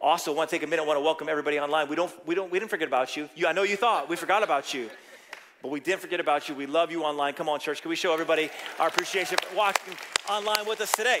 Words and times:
Also, 0.00 0.32
want 0.32 0.50
to 0.50 0.56
take 0.56 0.62
a 0.62 0.66
minute. 0.66 0.86
Want 0.86 0.98
to 0.98 1.02
welcome 1.02 1.28
everybody 1.28 1.58
online. 1.58 1.88
We 1.88 1.96
don't, 1.96 2.12
we 2.26 2.34
don't, 2.34 2.50
we 2.50 2.58
didn't 2.58 2.70
forget 2.70 2.88
about 2.88 3.16
you. 3.16 3.28
you. 3.34 3.46
I 3.46 3.52
know 3.52 3.62
you 3.62 3.76
thought 3.76 4.08
we 4.08 4.16
forgot 4.16 4.42
about 4.42 4.74
you, 4.74 4.90
but 5.62 5.70
we 5.70 5.80
didn't 5.80 6.00
forget 6.00 6.20
about 6.20 6.48
you. 6.48 6.54
We 6.54 6.66
love 6.66 6.90
you 6.90 7.02
online. 7.02 7.34
Come 7.34 7.48
on, 7.48 7.60
church. 7.60 7.82
Can 7.82 7.88
we 7.88 7.96
show 7.96 8.12
everybody 8.12 8.50
our 8.78 8.88
appreciation 8.88 9.38
for 9.42 9.56
watching 9.56 9.94
online 10.28 10.66
with 10.66 10.80
us 10.80 10.92
today? 10.92 11.20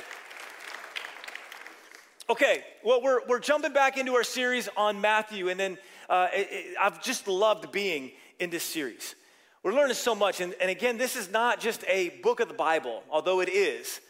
Okay, 2.28 2.64
well, 2.84 3.00
we're, 3.00 3.20
we're 3.28 3.38
jumping 3.38 3.72
back 3.72 3.96
into 3.96 4.14
our 4.14 4.24
series 4.24 4.68
on 4.76 5.00
Matthew, 5.00 5.48
and 5.48 5.60
then 5.60 5.78
uh, 6.10 6.26
it, 6.34 6.48
it, 6.50 6.76
I've 6.80 7.00
just 7.00 7.28
loved 7.28 7.70
being 7.70 8.10
in 8.40 8.50
this 8.50 8.64
series. 8.64 9.14
We're 9.62 9.72
learning 9.72 9.94
so 9.94 10.12
much, 10.12 10.40
and, 10.40 10.52
and 10.60 10.68
again, 10.68 10.98
this 10.98 11.14
is 11.14 11.30
not 11.30 11.60
just 11.60 11.84
a 11.86 12.08
book 12.24 12.40
of 12.40 12.48
the 12.48 12.54
Bible, 12.54 13.04
although 13.10 13.40
it 13.40 13.48
is. 13.48 14.00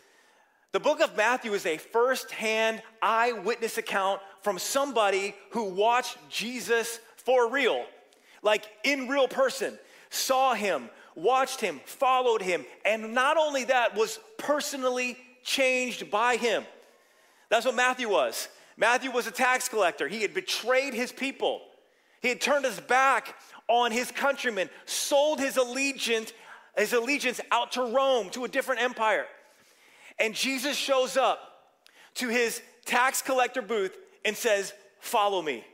The 0.73 0.81
book 0.81 1.01
of 1.01 1.15
Matthew 1.15 1.53
is 1.53 1.67
a 1.67 1.77
first-hand 1.77 2.83
eyewitness 3.03 3.77
account 3.79 4.21
from 4.47 4.61
somebody 4.61 5.35
who 5.51 5.65
watched 5.65 6.17
Jesus 6.31 7.01
for 7.17 7.51
real, 7.51 7.85
like 8.43 8.65
in 8.85 9.09
real 9.09 9.27
person, 9.27 9.77
saw 10.09 10.55
him, 10.55 10.89
watched 11.17 11.61
him, 11.61 11.81
followed 11.85 12.41
him, 12.41 12.65
and 12.85 13.13
not 13.13 13.37
only 13.37 13.65
that, 13.65 13.97
was 13.97 14.21
personally 14.39 15.19
changed 15.43 16.13
by 16.13 16.37
him. 16.37 16.65
That's 17.49 17.67
what 17.67 17.75
Matthew 17.75 18.09
was. 18.09 18.47
Matthew 18.77 19.11
was 19.11 19.27
a 19.27 19.33
tax 19.33 19.69
collector. 19.69 20.07
He 20.07 20.23
had 20.23 20.33
betrayed 20.33 20.95
his 20.95 21.11
people. 21.11 21.63
He 22.23 22.29
had 22.29 22.41
turned 22.41 22.67
his 22.67 22.79
back 22.79 23.35
on 23.67 23.91
his 23.91 24.13
countrymen, 24.13 24.71
sold 24.85 25.41
his 25.41 25.57
allegiance, 25.57 26.33
his 26.79 26.93
allegiance 26.93 27.41
out 27.51 27.73
to 27.73 27.83
Rome, 27.83 28.31
to 28.31 28.45
a 28.45 28.49
different 28.49 28.81
empire. 28.81 29.27
And 30.21 30.37
Jesus 30.37 30.77
shows 30.77 31.17
up 31.17 31.41
to 32.15 32.29
his 32.29 32.63
tax 32.85 33.23
collector 33.23 33.61
booth 33.61 33.99
and 34.27 34.37
says, 34.37 34.75
Follow 34.99 35.41
me. 35.41 35.65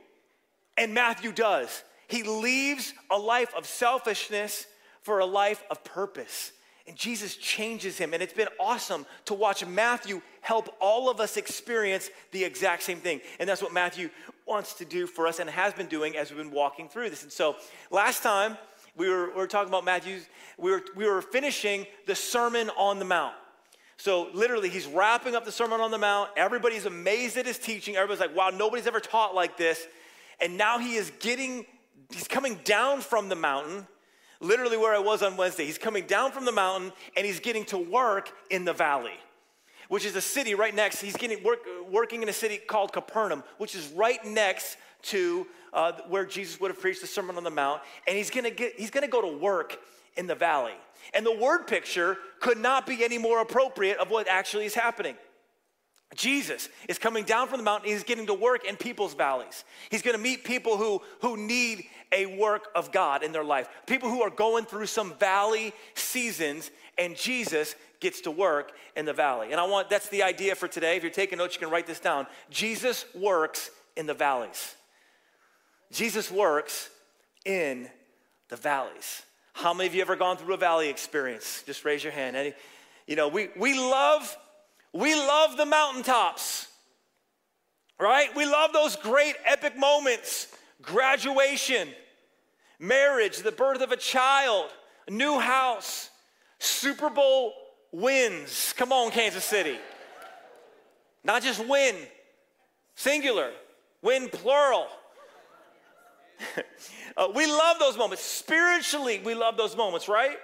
And 0.77 0.93
Matthew 0.93 1.31
does. 1.31 1.83
He 2.07 2.23
leaves 2.23 2.93
a 3.09 3.17
life 3.17 3.53
of 3.55 3.65
selfishness 3.65 4.67
for 5.01 5.19
a 5.19 5.25
life 5.25 5.63
of 5.69 5.83
purpose. 5.83 6.51
And 6.85 6.95
Jesus 6.95 7.35
changes 7.37 7.97
him. 7.97 8.13
And 8.13 8.21
it's 8.21 8.33
been 8.33 8.49
awesome 8.59 9.05
to 9.25 9.33
watch 9.33 9.65
Matthew 9.65 10.21
help 10.41 10.75
all 10.79 11.09
of 11.09 11.19
us 11.19 11.37
experience 11.37 12.09
the 12.31 12.43
exact 12.43 12.83
same 12.83 12.99
thing. 12.99 13.21
And 13.39 13.47
that's 13.47 13.61
what 13.61 13.73
Matthew 13.73 14.09
wants 14.45 14.73
to 14.75 14.85
do 14.85 15.07
for 15.07 15.25
us 15.25 15.39
and 15.39 15.49
has 15.49 15.73
been 15.73 15.87
doing 15.87 16.17
as 16.17 16.29
we've 16.29 16.37
been 16.37 16.51
walking 16.51 16.89
through 16.89 17.09
this. 17.09 17.23
And 17.23 17.31
so 17.31 17.55
last 17.89 18.21
time 18.21 18.57
we 18.95 19.09
were, 19.09 19.29
we 19.29 19.35
were 19.35 19.47
talking 19.47 19.69
about 19.69 19.85
Matthew, 19.85 20.19
we 20.57 20.71
were, 20.71 20.83
we 20.95 21.07
were 21.07 21.21
finishing 21.21 21.87
the 22.05 22.15
Sermon 22.15 22.69
on 22.77 22.99
the 22.99 23.05
Mount. 23.05 23.33
So 24.03 24.27
literally, 24.33 24.67
he's 24.67 24.85
wrapping 24.85 25.33
up 25.33 25.45
the 25.45 25.51
Sermon 25.53 25.79
on 25.79 25.89
the 25.89 25.97
Mount. 25.97 26.29
Everybody's 26.35 26.85
amazed 26.85 27.37
at 27.37 27.45
his 27.45 27.57
teaching. 27.57 27.95
Everybody's 27.95 28.19
like, 28.19 28.35
wow, 28.35 28.49
nobody's 28.49 28.85
ever 28.85 28.99
taught 28.99 29.33
like 29.33 29.55
this. 29.55 29.87
And 30.41 30.57
now 30.57 30.77
he 30.77 30.95
is 30.95 31.09
getting, 31.21 31.65
he's 32.11 32.27
coming 32.27 32.59
down 32.65 32.99
from 32.99 33.29
the 33.29 33.35
mountain 33.37 33.87
literally 34.41 34.75
where 34.75 34.93
I 34.93 34.99
was 34.99 35.23
on 35.23 35.37
Wednesday. 35.37 35.63
He's 35.63 35.77
coming 35.77 36.05
down 36.05 36.33
from 36.33 36.43
the 36.43 36.51
mountain 36.51 36.91
and 37.15 37.25
he's 37.25 37.39
getting 37.39 37.63
to 37.67 37.77
work 37.77 38.29
in 38.49 38.65
the 38.65 38.73
valley, 38.73 39.17
which 39.87 40.03
is 40.03 40.17
a 40.17 40.21
city 40.21 40.53
right 40.53 40.75
next. 40.75 40.99
He's 40.99 41.15
getting 41.15 41.41
work, 41.41 41.59
working 41.89 42.21
in 42.21 42.27
a 42.27 42.33
city 42.33 42.57
called 42.57 42.91
Capernaum, 42.91 43.41
which 43.57 43.73
is 43.73 43.87
right 43.95 44.19
next 44.25 44.75
to 45.03 45.47
uh, 45.71 45.93
where 46.09 46.25
Jesus 46.25 46.59
would 46.59 46.71
have 46.71 46.81
preached 46.81 46.99
the 46.99 47.07
Sermon 47.07 47.37
on 47.37 47.45
the 47.45 47.51
Mount. 47.51 47.81
And 48.05 48.17
he's 48.17 48.29
gonna 48.29 48.51
get 48.51 48.77
he's 48.77 48.91
gonna 48.91 49.07
go 49.07 49.21
to 49.21 49.37
work 49.37 49.79
in 50.17 50.27
the 50.27 50.35
valley. 50.35 50.73
And 51.13 51.25
the 51.25 51.35
word 51.35 51.67
picture 51.67 52.17
could 52.39 52.57
not 52.57 52.85
be 52.85 53.03
any 53.03 53.17
more 53.17 53.41
appropriate 53.41 53.97
of 53.97 54.09
what 54.09 54.27
actually 54.27 54.65
is 54.65 54.73
happening. 54.73 55.15
Jesus 56.15 56.69
is 56.87 56.99
coming 56.99 57.23
down 57.23 57.47
from 57.47 57.57
the 57.57 57.63
mountain. 57.63 57.89
He's 57.89 58.03
getting 58.03 58.27
to 58.27 58.33
work 58.33 58.65
in 58.65 58.75
people's 58.75 59.13
valleys. 59.13 59.63
He's 59.89 60.01
going 60.01 60.15
to 60.15 60.21
meet 60.21 60.43
people 60.43 60.77
who, 60.77 61.01
who 61.21 61.37
need 61.37 61.85
a 62.11 62.37
work 62.37 62.67
of 62.75 62.91
God 62.91 63.23
in 63.23 63.31
their 63.31 63.43
life, 63.43 63.67
people 63.87 64.09
who 64.09 64.21
are 64.21 64.29
going 64.29 64.65
through 64.65 64.85
some 64.85 65.13
valley 65.15 65.73
seasons, 65.95 66.69
and 66.97 67.15
Jesus 67.15 67.75
gets 67.99 68.21
to 68.21 68.31
work 68.31 68.73
in 68.95 69.05
the 69.05 69.13
valley. 69.13 69.51
And 69.51 69.59
I 69.59 69.65
want 69.65 69.89
that's 69.89 70.09
the 70.09 70.23
idea 70.23 70.55
for 70.55 70.67
today. 70.67 70.97
If 70.97 71.03
you're 71.03 71.11
taking 71.11 71.39
notes, 71.39 71.55
you 71.55 71.59
can 71.59 71.71
write 71.71 71.87
this 71.87 71.99
down. 71.99 72.27
Jesus 72.51 73.05
works 73.15 73.71
in 73.95 74.05
the 74.05 74.13
valleys. 74.13 74.75
Jesus 75.91 76.29
works 76.29 76.89
in 77.45 77.89
the 78.49 78.55
valleys. 78.55 79.23
How 79.53 79.73
many 79.73 79.87
of 79.87 79.95
you 79.95 80.01
ever 80.01 80.15
gone 80.15 80.37
through 80.37 80.53
a 80.53 80.57
valley 80.57 80.89
experience? 80.89 81.63
Just 81.65 81.85
raise 81.85 82.03
your 82.03 82.13
hand. 82.13 82.35
Any, 82.35 82.53
you 83.07 83.15
know, 83.15 83.27
we, 83.27 83.49
we 83.55 83.73
love 83.79 84.35
we 84.93 85.15
love 85.15 85.57
the 85.57 85.65
mountaintops, 85.65 86.67
right? 87.99 88.33
We 88.35 88.45
love 88.45 88.73
those 88.73 88.95
great 88.95 89.35
epic 89.43 89.77
moments 89.77 90.47
graduation, 90.81 91.87
marriage, 92.79 93.37
the 93.37 93.51
birth 93.51 93.81
of 93.81 93.91
a 93.91 93.97
child, 93.97 94.69
a 95.07 95.11
new 95.11 95.39
house, 95.39 96.09
Super 96.59 97.09
Bowl 97.09 97.53
wins. 97.91 98.73
Come 98.77 98.91
on, 98.91 99.11
Kansas 99.11 99.45
City. 99.45 99.77
Not 101.23 101.41
just 101.41 101.65
win, 101.65 101.95
singular, 102.95 103.51
win 104.01 104.27
plural. 104.27 104.87
uh, 107.17 107.27
we 107.33 107.45
love 107.45 107.79
those 107.79 107.97
moments. 107.97 108.23
Spiritually, 108.23 109.21
we 109.23 109.35
love 109.35 109.57
those 109.57 109.75
moments, 109.75 110.07
right? 110.07 110.37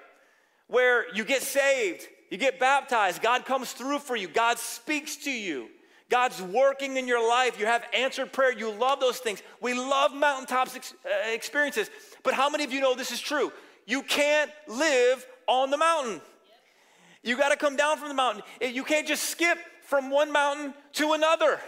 Where 0.67 1.13
you 1.15 1.23
get 1.23 1.41
saved 1.41 2.07
you 2.29 2.37
get 2.37 2.59
baptized, 2.59 3.21
God 3.21 3.45
comes 3.45 3.71
through 3.73 3.99
for 3.99 4.15
you, 4.15 4.27
God 4.27 4.59
speaks 4.59 5.15
to 5.17 5.31
you. 5.31 5.69
God's 6.09 6.41
working 6.41 6.97
in 6.97 7.07
your 7.07 7.27
life. 7.27 7.59
You 7.59 7.67
have 7.67 7.83
answered 7.93 8.33
prayer. 8.33 8.51
You 8.51 8.71
love 8.71 8.99
those 8.99 9.19
things. 9.19 9.43
We 9.61 9.75
love 9.75 10.11
mountaintop 10.11 10.75
ex- 10.75 10.95
uh, 11.05 11.31
experiences. 11.31 11.91
But 12.23 12.33
how 12.33 12.49
many 12.49 12.63
of 12.63 12.73
you 12.73 12.81
know 12.81 12.95
this 12.95 13.11
is 13.11 13.21
true? 13.21 13.51
You 13.85 14.01
can't 14.01 14.49
live 14.67 15.23
on 15.45 15.69
the 15.69 15.77
mountain. 15.77 16.19
You 17.21 17.37
got 17.37 17.49
to 17.49 17.57
come 17.57 17.75
down 17.75 17.99
from 17.99 18.07
the 18.07 18.15
mountain. 18.15 18.41
You 18.59 18.83
can't 18.83 19.07
just 19.07 19.25
skip 19.29 19.59
from 19.83 20.09
one 20.09 20.31
mountain 20.31 20.73
to 20.93 21.13
another. 21.13 21.59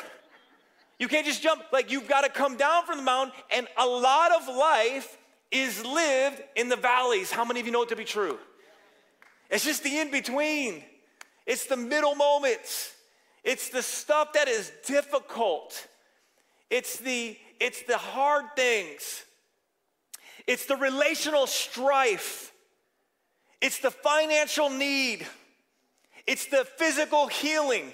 You 1.02 1.08
can't 1.08 1.26
just 1.26 1.42
jump. 1.42 1.64
Like 1.74 1.92
you've 1.92 2.08
got 2.08 2.26
to 2.26 2.30
come 2.30 2.58
down 2.58 2.86
from 2.86 2.98
the 2.98 3.04
mountain. 3.04 3.34
And 3.50 3.68
a 3.76 3.88
lot 3.88 4.32
of 4.32 4.48
life 4.48 5.18
is 5.50 5.84
lived 5.84 6.44
in 6.56 6.70
the 6.70 6.76
valleys. 6.76 7.32
How 7.32 7.44
many 7.44 7.60
of 7.60 7.66
you 7.66 7.72
know 7.72 7.82
it 7.82 7.90
to 7.90 7.96
be 7.96 8.04
true? 8.04 8.38
It's 9.50 9.66
just 9.66 9.82
the 9.82 9.98
in 9.98 10.12
between, 10.12 10.84
it's 11.48 11.66
the 11.66 11.76
middle 11.76 12.14
moments, 12.14 12.94
it's 13.44 13.70
the 13.70 13.82
stuff 13.82 14.34
that 14.34 14.48
is 14.48 14.72
difficult, 14.86 15.88
it's 16.70 16.98
the, 16.98 17.36
it's 17.60 17.82
the 17.84 17.98
hard 17.98 18.46
things, 18.56 19.26
it's 20.48 20.68
the 20.68 20.78
relational 20.78 21.48
strife, 21.48 22.54
it's 23.60 23.80
the 23.80 23.92
financial 23.92 24.70
need, 24.70 25.26
it's 26.28 26.46
the 26.46 26.64
physical 26.78 27.28
healing 27.28 27.92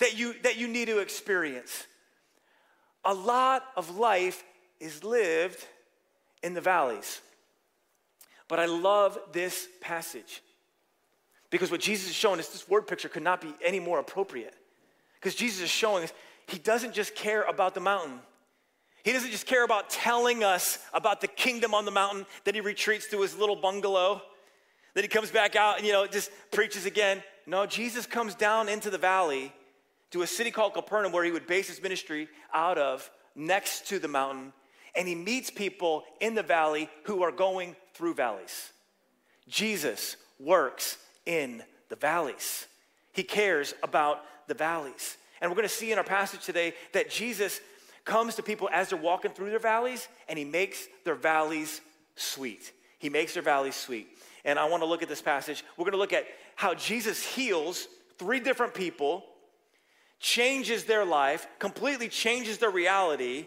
that 0.00 0.18
you, 0.18 0.34
that 0.42 0.58
you 0.58 0.66
need 0.66 0.88
to 0.88 0.98
experience. 0.98 1.86
A 3.04 3.14
lot 3.14 3.64
of 3.76 3.96
life 3.96 4.44
is 4.80 5.04
lived 5.04 5.64
in 6.42 6.54
the 6.54 6.60
valleys. 6.60 7.20
But 8.48 8.58
I 8.58 8.66
love 8.66 9.18
this 9.32 9.68
passage 9.80 10.42
because 11.50 11.70
what 11.70 11.80
Jesus 11.80 12.08
is 12.10 12.14
showing 12.14 12.40
us, 12.40 12.48
this 12.48 12.68
word 12.68 12.86
picture 12.86 13.08
could 13.08 13.22
not 13.22 13.40
be 13.40 13.54
any 13.64 13.80
more 13.80 13.98
appropriate. 13.98 14.54
Because 15.20 15.34
Jesus 15.34 15.62
is 15.62 15.70
showing 15.70 16.04
us 16.04 16.12
he 16.46 16.58
doesn't 16.58 16.92
just 16.92 17.14
care 17.14 17.42
about 17.42 17.74
the 17.74 17.80
mountain. 17.80 18.18
He 19.04 19.12
doesn't 19.12 19.30
just 19.30 19.46
care 19.46 19.64
about 19.64 19.88
telling 19.90 20.42
us 20.42 20.78
about 20.92 21.20
the 21.20 21.28
kingdom 21.28 21.74
on 21.74 21.84
the 21.84 21.90
mountain, 21.90 22.26
that 22.44 22.54
he 22.54 22.60
retreats 22.60 23.08
to 23.10 23.20
his 23.20 23.36
little 23.36 23.56
bungalow, 23.56 24.20
that 24.94 25.02
he 25.04 25.08
comes 25.08 25.30
back 25.30 25.56
out 25.56 25.78
and, 25.78 25.86
you 25.86 25.92
know, 25.92 26.06
just 26.06 26.30
preaches 26.50 26.86
again. 26.86 27.22
No, 27.46 27.66
Jesus 27.66 28.06
comes 28.06 28.34
down 28.34 28.68
into 28.68 28.90
the 28.90 28.98
valley 28.98 29.52
to 30.14 30.22
a 30.22 30.26
city 30.28 30.52
called 30.52 30.74
Capernaum 30.74 31.10
where 31.10 31.24
he 31.24 31.32
would 31.32 31.48
base 31.48 31.66
his 31.66 31.82
ministry 31.82 32.28
out 32.52 32.78
of, 32.78 33.10
next 33.34 33.88
to 33.88 33.98
the 33.98 34.06
mountain, 34.06 34.52
and 34.94 35.08
he 35.08 35.14
meets 35.16 35.50
people 35.50 36.04
in 36.20 36.36
the 36.36 36.42
valley 36.44 36.88
who 37.02 37.24
are 37.24 37.32
going 37.32 37.74
through 37.94 38.14
valleys. 38.14 38.70
Jesus 39.48 40.16
works 40.38 40.98
in 41.26 41.64
the 41.88 41.96
valleys. 41.96 42.68
He 43.12 43.24
cares 43.24 43.74
about 43.82 44.22
the 44.46 44.54
valleys. 44.54 45.16
And 45.40 45.50
we're 45.50 45.56
to 45.62 45.68
see 45.68 45.90
in 45.90 45.98
our 45.98 46.04
passage 46.04 46.44
today 46.44 46.74
that 46.92 47.10
Jesus 47.10 47.60
comes 48.04 48.36
to 48.36 48.42
people 48.44 48.70
as 48.72 48.90
they're 48.90 48.98
walking 49.00 49.32
through 49.32 49.50
their 49.50 49.58
valleys 49.58 50.06
and 50.28 50.38
he 50.38 50.44
makes 50.44 50.86
their 51.04 51.16
valleys 51.16 51.80
sweet. 52.14 52.72
He 53.00 53.08
makes 53.08 53.34
their 53.34 53.42
valleys 53.42 53.74
sweet. 53.74 54.06
And 54.44 54.60
I 54.60 54.68
want 54.68 54.84
to 54.84 54.86
look 54.86 55.02
at 55.02 55.08
this 55.08 55.22
passage. 55.22 55.64
We're 55.76 55.90
to 55.90 55.96
look 55.96 56.12
at 56.12 56.26
how 56.54 56.72
Jesus 56.72 57.24
heals 57.24 57.88
three 58.16 58.38
different 58.38 58.74
people, 58.74 59.24
changes 60.24 60.84
their 60.84 61.04
life, 61.04 61.46
completely 61.58 62.08
changes 62.08 62.56
their 62.56 62.70
reality, 62.70 63.46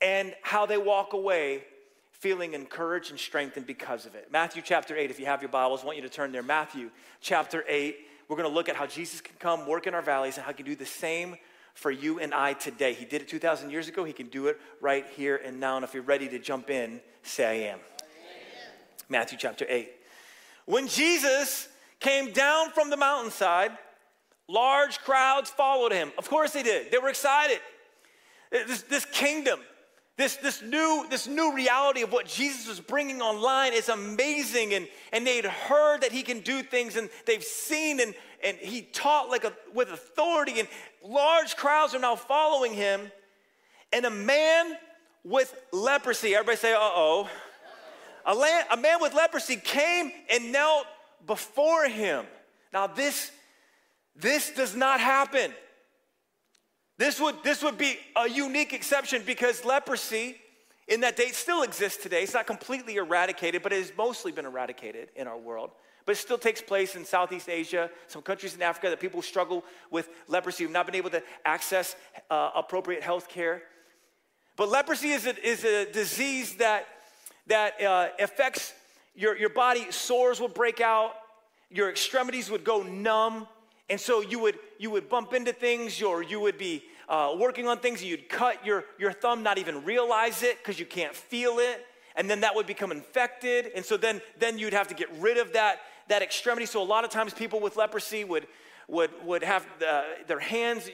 and 0.00 0.32
how 0.40 0.64
they 0.64 0.78
walk 0.78 1.14
away 1.14 1.64
feeling 2.12 2.54
encouraged 2.54 3.10
and 3.10 3.18
strengthened 3.18 3.66
because 3.66 4.06
of 4.06 4.14
it. 4.14 4.28
Matthew 4.30 4.62
chapter 4.64 4.96
8, 4.96 5.10
if 5.10 5.18
you 5.18 5.26
have 5.26 5.42
your 5.42 5.48
Bibles, 5.48 5.82
I 5.82 5.86
want 5.86 5.96
you 5.96 6.04
to 6.04 6.08
turn 6.08 6.30
there. 6.30 6.44
Matthew 6.44 6.90
chapter 7.20 7.64
8, 7.66 7.96
we're 8.28 8.36
to 8.48 8.48
look 8.48 8.68
at 8.68 8.76
how 8.76 8.86
Jesus 8.86 9.20
can 9.20 9.34
come 9.40 9.66
work 9.66 9.88
in 9.88 9.94
our 9.94 10.02
valleys 10.02 10.36
and 10.36 10.44
how 10.44 10.52
he 10.52 10.56
can 10.56 10.64
do 10.64 10.76
the 10.76 10.86
same 10.86 11.34
for 11.74 11.90
you 11.90 12.20
and 12.20 12.32
I 12.32 12.52
today. 12.52 12.94
He 12.94 13.04
did 13.04 13.22
it 13.22 13.28
2,000 13.28 13.70
years 13.70 13.88
ago. 13.88 14.04
He 14.04 14.12
can 14.12 14.28
do 14.28 14.46
it 14.46 14.60
right 14.80 15.04
here 15.16 15.40
and 15.44 15.58
now. 15.58 15.74
And 15.74 15.84
if 15.84 15.92
you're 15.92 16.04
ready 16.04 16.28
to 16.28 16.38
jump 16.38 16.70
in, 16.70 17.00
say, 17.24 17.66
I 17.66 17.72
am. 17.72 17.80
Matthew 19.08 19.38
chapter 19.40 19.66
8. 19.68 19.90
When 20.66 20.86
Jesus 20.86 21.66
came 21.98 22.32
down 22.32 22.70
from 22.70 22.90
the 22.90 22.96
mountainside, 22.96 23.72
large 24.48 24.98
crowds 25.00 25.50
followed 25.50 25.92
him. 25.92 26.12
Of 26.18 26.28
course 26.28 26.52
they 26.52 26.62
did. 26.62 26.90
They 26.90 26.98
were 26.98 27.08
excited. 27.08 27.60
This, 28.50 28.82
this 28.82 29.04
kingdom, 29.06 29.60
this, 30.16 30.36
this, 30.36 30.62
new, 30.62 31.06
this 31.10 31.26
new 31.26 31.54
reality 31.54 32.02
of 32.02 32.12
what 32.12 32.26
Jesus 32.26 32.68
was 32.68 32.80
bringing 32.80 33.20
online 33.20 33.72
is 33.72 33.88
amazing. 33.88 34.74
And, 34.74 34.88
and 35.12 35.26
they'd 35.26 35.44
heard 35.44 36.02
that 36.02 36.12
he 36.12 36.22
can 36.22 36.40
do 36.40 36.62
things 36.62 36.96
and 36.96 37.10
they've 37.26 37.44
seen 37.44 38.00
and, 38.00 38.14
and 38.42 38.56
he 38.56 38.82
taught 38.82 39.28
like 39.28 39.44
a, 39.44 39.52
with 39.74 39.90
authority. 39.90 40.60
And 40.60 40.68
large 41.02 41.56
crowds 41.56 41.94
are 41.94 41.98
now 41.98 42.16
following 42.16 42.72
him. 42.72 43.10
And 43.92 44.04
a 44.06 44.10
man 44.10 44.76
with 45.24 45.54
leprosy, 45.72 46.34
everybody 46.34 46.56
say, 46.56 46.72
uh 46.72 46.78
oh. 46.80 47.28
A, 48.24 48.32
a 48.72 48.76
man 48.76 49.00
with 49.00 49.14
leprosy 49.14 49.56
came 49.56 50.10
and 50.30 50.50
knelt 50.50 50.86
before 51.26 51.84
him. 51.84 52.24
Now, 52.72 52.86
this, 52.86 53.30
this 54.18 54.50
does 54.50 54.74
not 54.74 55.00
happen. 55.00 55.52
This 56.98 57.20
would, 57.20 57.42
this 57.42 57.62
would 57.62 57.76
be 57.76 57.98
a 58.16 58.28
unique 58.28 58.72
exception 58.72 59.22
because 59.26 59.64
leprosy 59.64 60.36
in 60.88 61.00
that 61.00 61.16
day 61.16 61.28
still 61.28 61.62
exists 61.62 62.02
today. 62.02 62.22
It's 62.22 62.32
not 62.32 62.46
completely 62.46 62.96
eradicated, 62.96 63.62
but 63.62 63.72
it 63.72 63.80
has 63.80 63.92
mostly 63.96 64.32
been 64.32 64.46
eradicated 64.46 65.10
in 65.14 65.26
our 65.26 65.36
world. 65.36 65.70
But 66.06 66.12
it 66.12 66.18
still 66.18 66.38
takes 66.38 66.62
place 66.62 66.94
in 66.94 67.04
Southeast 67.04 67.48
Asia, 67.48 67.90
some 68.06 68.22
countries 68.22 68.54
in 68.54 68.62
Africa 68.62 68.88
that 68.90 69.00
people 69.00 69.20
struggle 69.20 69.64
with 69.90 70.08
leprosy, 70.28 70.64
have 70.64 70.72
not 70.72 70.86
been 70.86 70.94
able 70.94 71.10
to 71.10 71.22
access 71.44 71.96
uh, 72.30 72.50
appropriate 72.54 73.02
health 73.02 73.28
care. 73.28 73.62
But 74.56 74.70
leprosy 74.70 75.10
is 75.10 75.26
a, 75.26 75.46
is 75.46 75.64
a 75.64 75.90
disease 75.92 76.54
that, 76.56 76.86
that 77.48 77.82
uh, 77.82 78.08
affects 78.20 78.72
your, 79.14 79.36
your 79.36 79.50
body, 79.50 79.90
sores 79.90 80.40
will 80.40 80.48
break 80.48 80.80
out, 80.80 81.12
your 81.70 81.90
extremities 81.90 82.50
would 82.50 82.64
go 82.64 82.82
numb, 82.82 83.48
and 83.88 84.00
so 84.00 84.20
you 84.20 84.38
would, 84.40 84.58
you 84.78 84.90
would 84.90 85.08
bump 85.08 85.32
into 85.32 85.52
things 85.52 86.02
or 86.02 86.22
you 86.22 86.40
would 86.40 86.58
be 86.58 86.82
uh, 87.08 87.34
working 87.38 87.68
on 87.68 87.78
things, 87.78 88.00
and 88.00 88.10
you'd 88.10 88.28
cut 88.28 88.66
your, 88.66 88.84
your 88.98 89.12
thumb, 89.12 89.42
not 89.42 89.58
even 89.58 89.84
realize 89.84 90.42
it 90.42 90.58
because 90.58 90.78
you 90.78 90.86
can't 90.86 91.14
feel 91.14 91.58
it. 91.58 91.86
And 92.16 92.28
then 92.28 92.40
that 92.40 92.54
would 92.54 92.66
become 92.66 92.90
infected. 92.90 93.70
And 93.76 93.84
so 93.84 93.96
then, 93.96 94.20
then 94.38 94.58
you'd 94.58 94.72
have 94.72 94.88
to 94.88 94.94
get 94.94 95.08
rid 95.18 95.38
of 95.38 95.52
that, 95.52 95.80
that 96.08 96.22
extremity. 96.22 96.66
So 96.66 96.82
a 96.82 96.84
lot 96.84 97.04
of 97.04 97.10
times 97.10 97.32
people 97.32 97.60
with 97.60 97.76
leprosy 97.76 98.24
would, 98.24 98.46
would, 98.88 99.10
would 99.24 99.44
have 99.44 99.66
the, 99.78 100.04
their 100.26 100.40
hands, 100.40 100.90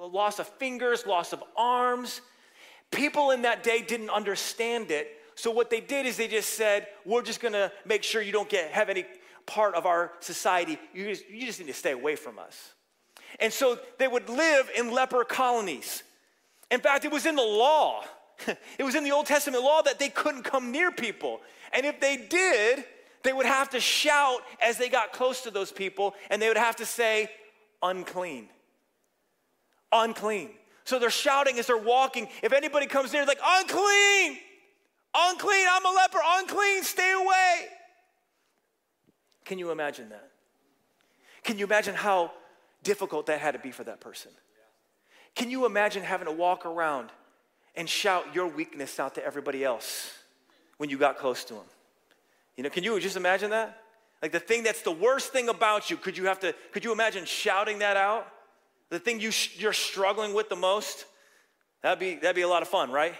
loss 0.00 0.38
of 0.38 0.48
fingers, 0.48 1.06
loss 1.06 1.32
of 1.32 1.44
arms. 1.56 2.22
People 2.90 3.30
in 3.32 3.42
that 3.42 3.62
day 3.62 3.82
didn't 3.82 4.10
understand 4.10 4.90
it. 4.90 5.20
So 5.34 5.50
what 5.50 5.68
they 5.68 5.80
did 5.80 6.06
is 6.06 6.16
they 6.16 6.28
just 6.28 6.54
said, 6.54 6.86
we're 7.04 7.22
just 7.22 7.40
gonna 7.40 7.70
make 7.84 8.02
sure 8.02 8.22
you 8.22 8.32
don't 8.32 8.48
get, 8.48 8.70
have 8.70 8.88
any 8.88 9.04
part 9.46 9.74
of 9.74 9.86
our 9.86 10.12
society. 10.20 10.78
You 10.92 11.06
just, 11.06 11.28
you 11.28 11.46
just 11.46 11.60
need 11.60 11.68
to 11.68 11.74
stay 11.74 11.92
away 11.92 12.16
from 12.16 12.38
us. 12.38 12.74
And 13.40 13.52
so 13.52 13.78
they 13.98 14.08
would 14.08 14.28
live 14.28 14.70
in 14.76 14.92
leper 14.92 15.24
colonies. 15.24 16.02
In 16.70 16.80
fact, 16.80 17.04
it 17.04 17.12
was 17.12 17.26
in 17.26 17.36
the 17.36 17.42
law. 17.42 18.04
It 18.78 18.84
was 18.84 18.94
in 18.94 19.02
the 19.02 19.12
Old 19.12 19.24
Testament 19.24 19.64
law 19.64 19.80
that 19.80 19.98
they 19.98 20.10
couldn't 20.10 20.42
come 20.42 20.70
near 20.70 20.90
people. 20.90 21.40
And 21.72 21.86
if 21.86 22.00
they 22.00 22.18
did, 22.18 22.84
they 23.22 23.32
would 23.32 23.46
have 23.46 23.70
to 23.70 23.80
shout 23.80 24.42
as 24.60 24.76
they 24.76 24.90
got 24.90 25.12
close 25.12 25.40
to 25.42 25.50
those 25.50 25.72
people, 25.72 26.14
and 26.28 26.40
they 26.40 26.48
would 26.48 26.58
have 26.58 26.76
to 26.76 26.84
say, 26.84 27.30
unclean. 27.82 28.48
Unclean. 29.90 30.50
So 30.84 30.98
they're 30.98 31.10
shouting 31.10 31.58
as 31.58 31.66
they're 31.66 31.78
walking. 31.78 32.28
If 32.42 32.52
anybody 32.52 32.86
comes 32.86 33.12
near, 33.12 33.24
like, 33.24 33.40
unclean, 33.44 34.38
unclean, 35.16 35.66
I'm 35.70 35.86
a 35.86 35.90
leper, 35.90 36.18
unclean, 36.22 36.82
stay 36.82 37.12
away. 37.12 37.66
Can 39.46 39.58
you 39.58 39.70
imagine 39.70 40.10
that? 40.10 40.28
Can 41.44 41.56
you 41.56 41.64
imagine 41.64 41.94
how 41.94 42.32
difficult 42.82 43.26
that 43.26 43.40
had 43.40 43.52
to 43.52 43.60
be 43.60 43.70
for 43.70 43.84
that 43.84 44.00
person? 44.00 44.32
Can 45.34 45.50
you 45.50 45.64
imagine 45.64 46.02
having 46.02 46.26
to 46.26 46.32
walk 46.32 46.66
around 46.66 47.10
and 47.76 47.88
shout 47.88 48.34
your 48.34 48.48
weakness 48.48 48.98
out 48.98 49.14
to 49.14 49.24
everybody 49.24 49.64
else 49.64 50.12
when 50.78 50.90
you 50.90 50.98
got 50.98 51.16
close 51.16 51.44
to 51.44 51.54
them? 51.54 51.62
You 52.56 52.64
know, 52.64 52.70
can 52.70 52.82
you 52.82 52.98
just 52.98 53.16
imagine 53.16 53.50
that? 53.50 53.82
Like 54.20 54.32
the 54.32 54.40
thing 54.40 54.64
that's 54.64 54.82
the 54.82 54.90
worst 54.90 55.32
thing 55.32 55.48
about 55.48 55.90
you, 55.90 55.96
could 55.96 56.18
you 56.18 56.24
have 56.24 56.40
to, 56.40 56.54
could 56.72 56.84
you 56.84 56.92
imagine 56.92 57.24
shouting 57.24 57.78
that 57.78 57.96
out? 57.96 58.26
The 58.88 58.98
thing 58.98 59.20
you 59.20 59.30
sh- 59.30 59.58
you're 59.58 59.72
struggling 59.72 60.34
with 60.34 60.48
the 60.48 60.56
most? 60.56 61.04
That'd 61.82 61.98
be, 61.98 62.14
that'd 62.14 62.34
be 62.34 62.42
a 62.42 62.48
lot 62.48 62.62
of 62.62 62.68
fun, 62.68 62.90
right? 62.90 63.14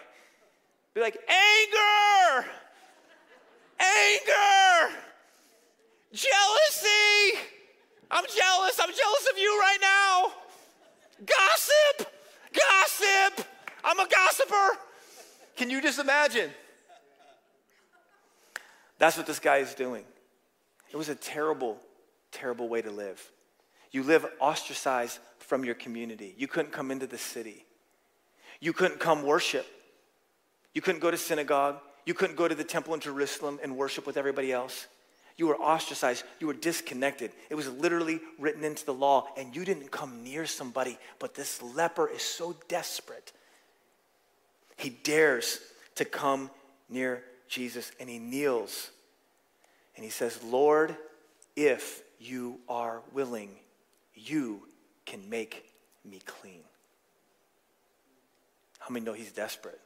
Be 0.95 1.01
like, 1.03 1.19
anger! 1.29 2.49
Anger! 3.79 4.97
Jealousy! 6.17 7.41
I'm 8.11 8.25
jealous. 8.25 8.81
I'm 8.81 8.89
jealous 8.89 9.29
of 9.31 9.39
you 9.39 9.61
right 9.61 9.79
now. 9.83 10.33
Gossip! 11.27 12.11
Gossip! 12.55 13.47
I'm 13.85 14.01
a 14.01 14.09
gossiper. 14.09 14.79
Can 15.57 15.69
you 15.69 15.83
just 15.83 15.99
imagine? 15.99 16.51
That's 18.99 19.19
what 19.19 19.27
this 19.27 19.39
guy 19.39 19.59
is 19.59 19.75
doing. 19.75 20.05
It 20.91 20.97
was 20.97 21.11
a 21.11 21.15
terrible, 21.15 21.77
terrible 22.33 22.69
way 22.69 22.81
to 22.81 22.91
live. 22.91 23.23
You 23.91 24.03
live 24.03 24.25
ostracized 24.41 25.19
from 25.39 25.65
your 25.65 25.75
community. 25.75 26.35
You 26.39 26.49
couldn't 26.49 26.73
come 26.73 26.91
into 26.91 27.07
the 27.07 27.19
city. 27.19 27.67
You 28.61 28.73
couldn't 28.73 29.01
come 29.01 29.23
worship. 29.23 29.67
You 30.73 30.81
couldn't 30.81 31.01
go 31.01 31.11
to 31.11 31.19
synagogue. 31.19 31.77
You 32.07 32.15
couldn't 32.15 32.37
go 32.37 32.49
to 32.49 32.55
the 32.55 32.65
temple 32.65 32.95
in 32.95 33.01
Jerusalem 33.01 33.59
and 33.63 33.77
worship 33.77 34.07
with 34.07 34.17
everybody 34.17 34.51
else. 34.51 34.87
You 35.37 35.47
were 35.49 35.57
ostracized. 35.57 36.25
You 36.41 36.47
were 36.47 36.55
disconnected. 36.55 37.31
It 37.51 37.55
was 37.55 37.69
literally 37.69 38.21
written 38.39 38.65
into 38.65 38.87
the 38.87 38.95
law, 38.95 39.29
and 39.37 39.55
you 39.55 39.65
didn't 39.65 39.91
come 39.91 40.25
near 40.25 40.47
somebody. 40.47 40.99
But 41.19 41.35
this 41.35 41.63
leper 41.63 42.09
is 42.09 42.23
so 42.23 42.57
desperate. 42.69 43.33
He 44.77 44.91
dares 44.91 45.61
to 45.97 46.05
come 46.05 46.51
near 46.89 47.23
Jesus, 47.49 47.93
and 48.01 48.09
he 48.09 48.19
kneels 48.19 48.91
and 49.97 50.05
he 50.05 50.11
says, 50.11 50.43
Lord, 50.45 50.95
if 51.57 52.03
you 52.21 52.61
are 52.69 53.01
willing, 53.13 53.51
you 54.15 54.63
can 55.07 55.29
make 55.29 55.73
me 56.05 56.21
clean. 56.25 56.61
How 58.79 58.93
many 58.93 59.05
know 59.05 59.15
he's 59.15 59.33
desperate? 59.33 59.81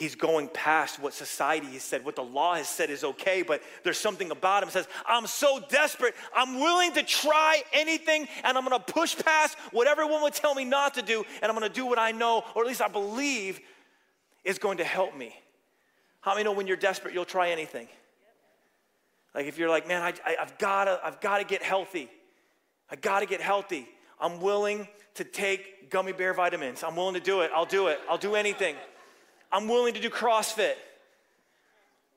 He's 0.00 0.14
going 0.14 0.48
past 0.48 0.98
what 0.98 1.12
society 1.12 1.66
has 1.66 1.82
said, 1.82 2.06
what 2.06 2.16
the 2.16 2.22
law 2.22 2.54
has 2.54 2.66
said 2.66 2.88
is 2.88 3.04
okay, 3.04 3.42
but 3.42 3.62
there's 3.84 3.98
something 3.98 4.30
about 4.30 4.62
him 4.62 4.70
says, 4.70 4.88
I'm 5.06 5.26
so 5.26 5.60
desperate, 5.68 6.14
I'm 6.34 6.58
willing 6.58 6.94
to 6.94 7.02
try 7.02 7.62
anything, 7.74 8.26
and 8.42 8.56
I'm 8.56 8.64
gonna 8.64 8.80
push 8.80 9.14
past 9.14 9.58
what 9.72 9.86
everyone 9.86 10.22
would 10.22 10.32
tell 10.32 10.54
me 10.54 10.64
not 10.64 10.94
to 10.94 11.02
do, 11.02 11.22
and 11.42 11.50
I'm 11.50 11.54
gonna 11.54 11.68
do 11.68 11.84
what 11.84 11.98
I 11.98 12.12
know, 12.12 12.44
or 12.54 12.62
at 12.62 12.68
least 12.68 12.80
I 12.80 12.88
believe 12.88 13.60
is 14.42 14.58
going 14.58 14.78
to 14.78 14.84
help 14.84 15.14
me. 15.14 15.38
How 16.22 16.32
many 16.32 16.44
know 16.44 16.52
when 16.52 16.66
you're 16.66 16.78
desperate, 16.78 17.12
you'll 17.12 17.26
try 17.26 17.50
anything? 17.50 17.86
Like 19.34 19.44
if 19.44 19.58
you're 19.58 19.68
like, 19.68 19.86
man, 19.86 20.00
I, 20.00 20.14
I, 20.24 20.36
I've 20.40 20.56
gotta, 20.56 20.98
I've 21.04 21.20
gotta 21.20 21.44
get 21.44 21.62
healthy. 21.62 22.08
I 22.90 22.96
gotta 22.96 23.26
get 23.26 23.42
healthy. 23.42 23.86
I'm 24.18 24.40
willing 24.40 24.88
to 25.16 25.24
take 25.24 25.90
gummy 25.90 26.12
bear 26.12 26.32
vitamins. 26.32 26.82
I'm 26.82 26.96
willing 26.96 27.16
to 27.16 27.20
do 27.20 27.42
it. 27.42 27.50
I'll 27.54 27.66
do 27.66 27.88
it. 27.88 28.00
I'll 28.08 28.16
do 28.16 28.34
anything. 28.34 28.76
I'm 29.52 29.68
willing 29.68 29.94
to 29.94 30.00
do 30.00 30.10
CrossFit. 30.10 30.74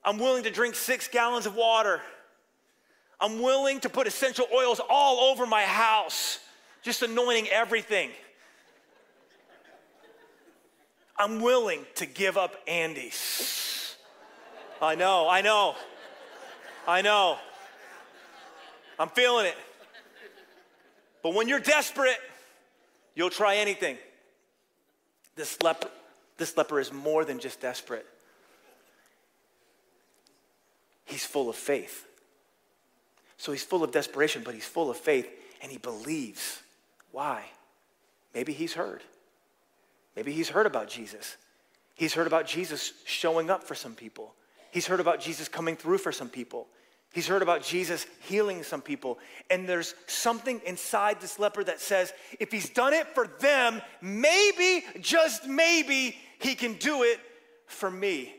I'm 0.03 0.19
willing 0.19 0.43
to 0.43 0.51
drink 0.51 0.75
six 0.75 1.07
gallons 1.07 1.45
of 1.45 1.55
water. 1.55 2.01
I'm 3.19 3.41
willing 3.41 3.79
to 3.81 3.89
put 3.89 4.05
essential 4.05 4.45
oils 4.53 4.81
all 4.89 5.31
over 5.31 5.45
my 5.45 5.63
house, 5.63 6.39
just 6.81 7.01
anointing 7.01 7.47
everything. 7.47 8.09
I'm 11.17 11.41
willing 11.41 11.85
to 11.95 12.05
give 12.05 12.37
up 12.37 12.55
Andy's. 12.67 13.95
I 14.81 14.95
know, 14.95 15.29
I 15.29 15.41
know, 15.41 15.75
I 16.87 17.01
know. 17.01 17.37
I'm 18.99 19.09
feeling 19.09 19.45
it. 19.45 19.55
But 21.21 21.33
when 21.33 21.47
you're 21.47 21.59
desperate, 21.59 22.17
you'll 23.15 23.29
try 23.29 23.55
anything. 23.55 23.97
This 25.35 25.61
leper, 25.61 25.89
this 26.43 26.57
leper 26.57 26.77
is 26.77 26.91
more 26.91 27.23
than 27.23 27.39
just 27.39 27.62
desperate, 27.62 28.05
he's 31.05 31.25
full 31.25 31.50
of 31.50 31.55
faith. 31.55 32.05
So 33.38 33.53
he's 33.53 33.63
full 33.63 33.81
of 33.81 33.93
desperation, 33.93 34.41
but 34.43 34.53
he's 34.53 34.65
full 34.65 34.89
of 34.89 34.97
faith 34.97 35.29
and 35.62 35.71
he 35.71 35.77
believes. 35.77 36.62
Why? 37.13 37.45
Maybe 38.33 38.51
he's 38.51 38.73
heard. 38.73 39.03
Maybe 40.17 40.33
he's 40.33 40.50
heard 40.50 40.65
about 40.65 40.89
Jesus. 40.89 41.38
He's 41.95 42.13
heard 42.13 42.27
about 42.27 42.45
Jesus 42.45 42.91
showing 43.05 43.50
up 43.50 43.63
for 43.63 43.75
some 43.75 43.95
people. 43.95 44.33
He's 44.71 44.88
heard 44.88 45.00
about 45.00 45.21
Jesus 45.21 45.47
coming 45.47 45.77
through 45.77 46.00
for 46.00 46.12
some 46.12 46.29
people. 46.29 46.67
He's 47.13 47.27
heard 47.27 47.43
about 47.43 47.63
Jesus 47.63 48.07
healing 48.21 48.63
some 48.63 48.81
people. 48.81 49.19
And 49.50 49.69
there's 49.69 49.93
something 50.07 50.59
inside 50.65 51.21
this 51.21 51.38
leper 51.38 51.63
that 51.63 51.79
says, 51.79 52.12
if 52.39 52.51
he's 52.51 52.69
done 52.69 52.91
it 52.93 53.07
for 53.07 53.27
them, 53.39 53.81
maybe, 54.01 54.83
just 55.00 55.47
maybe, 55.47 56.17
he 56.43 56.55
can 56.55 56.73
do 56.73 57.03
it 57.03 57.19
for 57.65 57.89
me. 57.89 58.33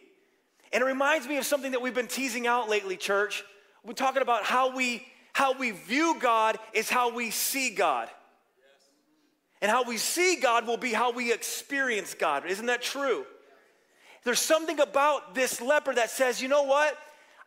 And 0.72 0.82
it 0.82 0.86
reminds 0.86 1.26
me 1.26 1.36
of 1.38 1.44
something 1.44 1.72
that 1.72 1.80
we've 1.80 1.94
been 1.94 2.06
teasing 2.06 2.46
out 2.46 2.68
lately, 2.68 2.96
church. 2.96 3.44
We're 3.84 3.94
talking 3.94 4.22
about 4.22 4.44
how 4.44 4.74
we 4.74 5.06
how 5.34 5.52
we 5.52 5.72
view 5.72 6.16
God 6.20 6.58
is 6.72 6.88
how 6.88 7.12
we 7.12 7.30
see 7.30 7.70
God. 7.70 8.08
And 9.60 9.70
how 9.70 9.82
we 9.82 9.96
see 9.96 10.36
God 10.36 10.66
will 10.66 10.76
be 10.76 10.92
how 10.92 11.10
we 11.10 11.32
experience 11.32 12.14
God. 12.14 12.46
Isn't 12.46 12.66
that 12.66 12.82
true? 12.82 13.24
There's 14.22 14.40
something 14.40 14.78
about 14.78 15.34
this 15.34 15.60
leper 15.60 15.94
that 15.94 16.10
says, 16.10 16.40
you 16.40 16.48
know 16.48 16.62
what? 16.62 16.96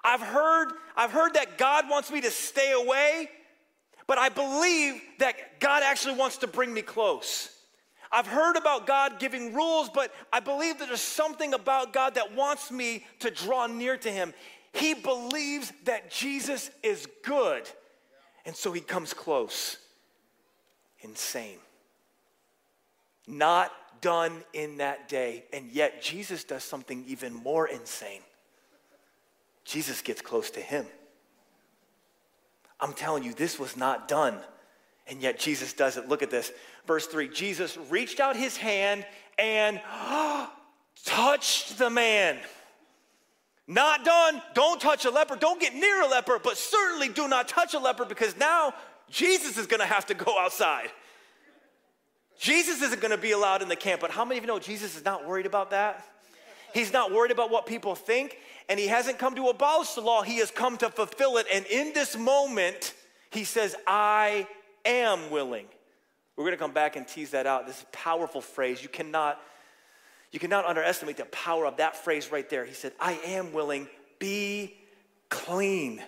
I've 0.04 0.22
heard, 0.22 0.74
I've 0.96 1.12
heard 1.12 1.36
that 1.36 1.58
God 1.58 1.90
wants 1.90 2.12
me 2.12 2.22
to 2.22 2.30
stay 2.30 2.74
away, 2.74 3.30
but 4.06 4.18
I 4.18 4.30
believe 4.30 5.02
that 5.20 5.60
God 5.60 5.82
actually 5.84 6.16
wants 6.16 6.38
to 6.40 6.48
bring 6.48 6.74
me 6.74 6.82
close. 6.82 7.57
I've 8.12 8.28
heard 8.28 8.56
about 8.56 8.88
God 8.88 9.20
giving 9.20 9.54
rules, 9.54 9.90
but 9.90 10.14
I 10.32 10.40
believe 10.40 10.80
that 10.80 10.88
there's 10.88 11.02
something 11.02 11.54
about 11.54 11.94
God 11.94 12.16
that 12.16 12.36
wants 12.36 12.72
me 12.72 13.06
to 13.20 13.32
draw 13.32 13.68
near 13.68 13.98
to 13.98 14.12
Him. 14.12 14.34
He 14.74 14.94
believes 14.94 15.74
that 15.86 16.12
Jesus 16.12 16.70
is 16.84 17.08
good, 17.24 17.68
and 18.46 18.56
so 18.56 18.72
he 18.72 18.82
comes 18.82 19.14
close. 19.14 19.78
Insane. 21.02 21.58
Not 23.26 23.72
done 24.02 24.44
in 24.54 24.78
that 24.78 25.10
day, 25.10 25.46
and 25.52 25.72
yet 25.72 26.02
Jesus 26.02 26.44
does 26.44 26.64
something 26.64 27.04
even 27.08 27.34
more 27.34 27.68
insane. 27.68 28.22
Jesus 29.66 30.02
gets 30.02 30.22
close 30.22 30.50
to 30.52 30.62
him. 30.62 30.86
I'm 32.80 32.94
telling 32.94 33.24
you, 33.24 33.34
this 33.34 33.58
was 33.58 33.76
not 33.76 34.08
done. 34.08 34.38
And 35.10 35.22
yet 35.22 35.40
Jesus 35.40 35.74
does 35.74 35.98
it. 35.98 36.10
Look 36.10 36.22
at 36.22 36.30
this. 36.30 36.52
Verse 36.86 37.08
3 37.08 37.30
Jesus 37.30 37.78
reached 37.90 38.20
out 38.20 38.36
his 38.36 38.58
hand 38.58 39.06
and 39.38 39.82
touched 41.06 41.78
the 41.78 41.90
man. 41.90 42.38
Not 43.68 44.06
done. 44.06 44.42
Don't 44.54 44.80
touch 44.80 45.06
a 45.06 45.10
leper. 45.10 45.36
Don't 45.36 45.60
get 45.60 45.76
near 45.76 46.02
a 46.02 46.08
leper, 46.08 46.40
but 46.42 46.58
certainly 46.58 47.10
do 47.10 47.28
not 47.28 47.48
touch 47.48 47.74
a 47.74 47.80
leper 47.80 48.06
because 48.06 48.38
now 48.38 48.74
Jesus 49.10 49.58
is 49.58 49.68
going 49.68 49.82
to 49.82 49.86
have 49.86 50.06
to 50.06 50.14
go 50.14 50.40
outside. 50.40 50.90
Jesus 52.40 52.82
isn't 52.82 53.02
going 53.02 53.12
to 53.12 53.18
be 53.18 53.32
allowed 53.32 53.62
in 53.62 53.68
the 53.68 53.76
camp, 53.76 54.00
but 54.00 54.12
how 54.12 54.24
many 54.24 54.38
of 54.38 54.44
you 54.44 54.48
know 54.48 54.60
Jesus 54.60 54.96
is 54.96 55.04
not 55.04 55.28
worried 55.28 55.46
about 55.46 55.72
that? 55.72 56.06
He's 56.74 56.94
not 56.94 57.12
worried 57.12 57.32
about 57.32 57.50
what 57.50 57.66
people 57.66 57.96
think 57.96 58.38
and 58.70 58.80
he 58.80 58.88
hasn't 58.88 59.18
come 59.18 59.36
to 59.36 59.48
abolish 59.48 59.94
the 59.94 60.02
law, 60.02 60.22
he 60.22 60.38
has 60.38 60.52
come 60.52 60.78
to 60.78 60.90
fulfill 60.90 61.38
it. 61.38 61.48
And 61.52 61.66
in 61.68 61.94
this 61.94 62.18
moment, 62.18 62.94
he 63.32 63.44
says, 63.44 63.76
I 63.86 64.48
am 64.88 65.30
willing. 65.30 65.66
We're 66.36 66.44
going 66.44 66.56
to 66.56 66.60
come 66.60 66.74
back 66.74 66.96
and 66.96 67.08
tease 67.08 67.32
that 67.32 67.48
out. 67.48 67.66
This 67.66 67.84
powerful 67.92 68.42
phrase. 68.42 68.82
You 68.82 68.90
cannot, 68.90 69.42
you 70.32 70.40
cannot 70.40 70.66
underestimate 70.66 71.18
the 71.18 71.26
power 71.26 71.66
of 71.66 71.78
that 71.78 71.96
phrase 71.96 72.32
right 72.32 72.48
there. 72.50 72.64
He 72.66 72.74
said, 72.74 72.94
I 73.00 73.14
am 73.26 73.54
willing, 73.54 73.88
be 74.20 74.76
clean. 75.30 76.02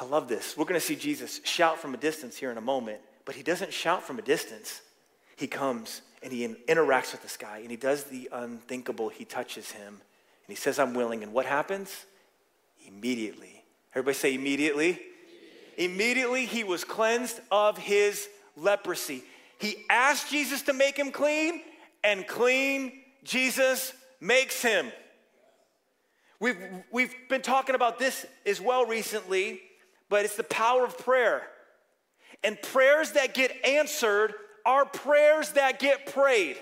I 0.00 0.04
love 0.04 0.28
this. 0.28 0.56
We're 0.56 0.64
going 0.64 0.80
to 0.80 0.86
see 0.86 0.96
Jesus 0.96 1.40
shout 1.44 1.78
from 1.78 1.94
a 1.94 1.96
distance 1.96 2.36
here 2.36 2.50
in 2.50 2.58
a 2.58 2.62
moment, 2.62 3.00
but 3.24 3.34
he 3.34 3.42
doesn't 3.42 3.72
shout 3.72 4.02
from 4.02 4.18
a 4.18 4.22
distance. 4.22 4.80
He 5.36 5.46
comes 5.46 6.02
and 6.22 6.32
he 6.32 6.46
interacts 6.68 7.12
with 7.12 7.22
this 7.22 7.36
guy 7.36 7.58
and 7.58 7.70
he 7.70 7.76
does 7.76 8.04
the 8.04 8.28
unthinkable. 8.32 9.08
He 9.08 9.24
touches 9.24 9.72
him 9.72 9.88
and 9.88 10.48
he 10.48 10.54
says, 10.54 10.78
I'm 10.78 10.94
willing. 10.94 11.22
And 11.22 11.32
what 11.32 11.46
happens? 11.46 12.06
Immediately. 12.86 13.64
Everybody 13.92 14.14
say 14.14 14.34
immediately. 14.34 15.00
Immediately, 15.76 16.46
he 16.46 16.64
was 16.64 16.84
cleansed 16.84 17.40
of 17.50 17.78
his 17.78 18.28
leprosy. 18.56 19.22
He 19.58 19.84
asked 19.88 20.30
Jesus 20.30 20.62
to 20.62 20.72
make 20.72 20.96
him 20.96 21.10
clean, 21.10 21.60
and 22.02 22.26
clean 22.26 22.92
Jesus 23.22 23.92
makes 24.20 24.60
him. 24.62 24.92
We've, 26.40 26.58
we've 26.90 27.14
been 27.28 27.42
talking 27.42 27.74
about 27.74 27.98
this 27.98 28.26
as 28.44 28.60
well 28.60 28.84
recently, 28.84 29.60
but 30.08 30.24
it's 30.24 30.36
the 30.36 30.44
power 30.44 30.84
of 30.84 30.98
prayer. 30.98 31.42
And 32.42 32.60
prayers 32.60 33.12
that 33.12 33.32
get 33.32 33.52
answered 33.64 34.34
are 34.66 34.84
prayers 34.84 35.52
that 35.52 35.78
get 35.78 36.12
prayed. 36.12 36.56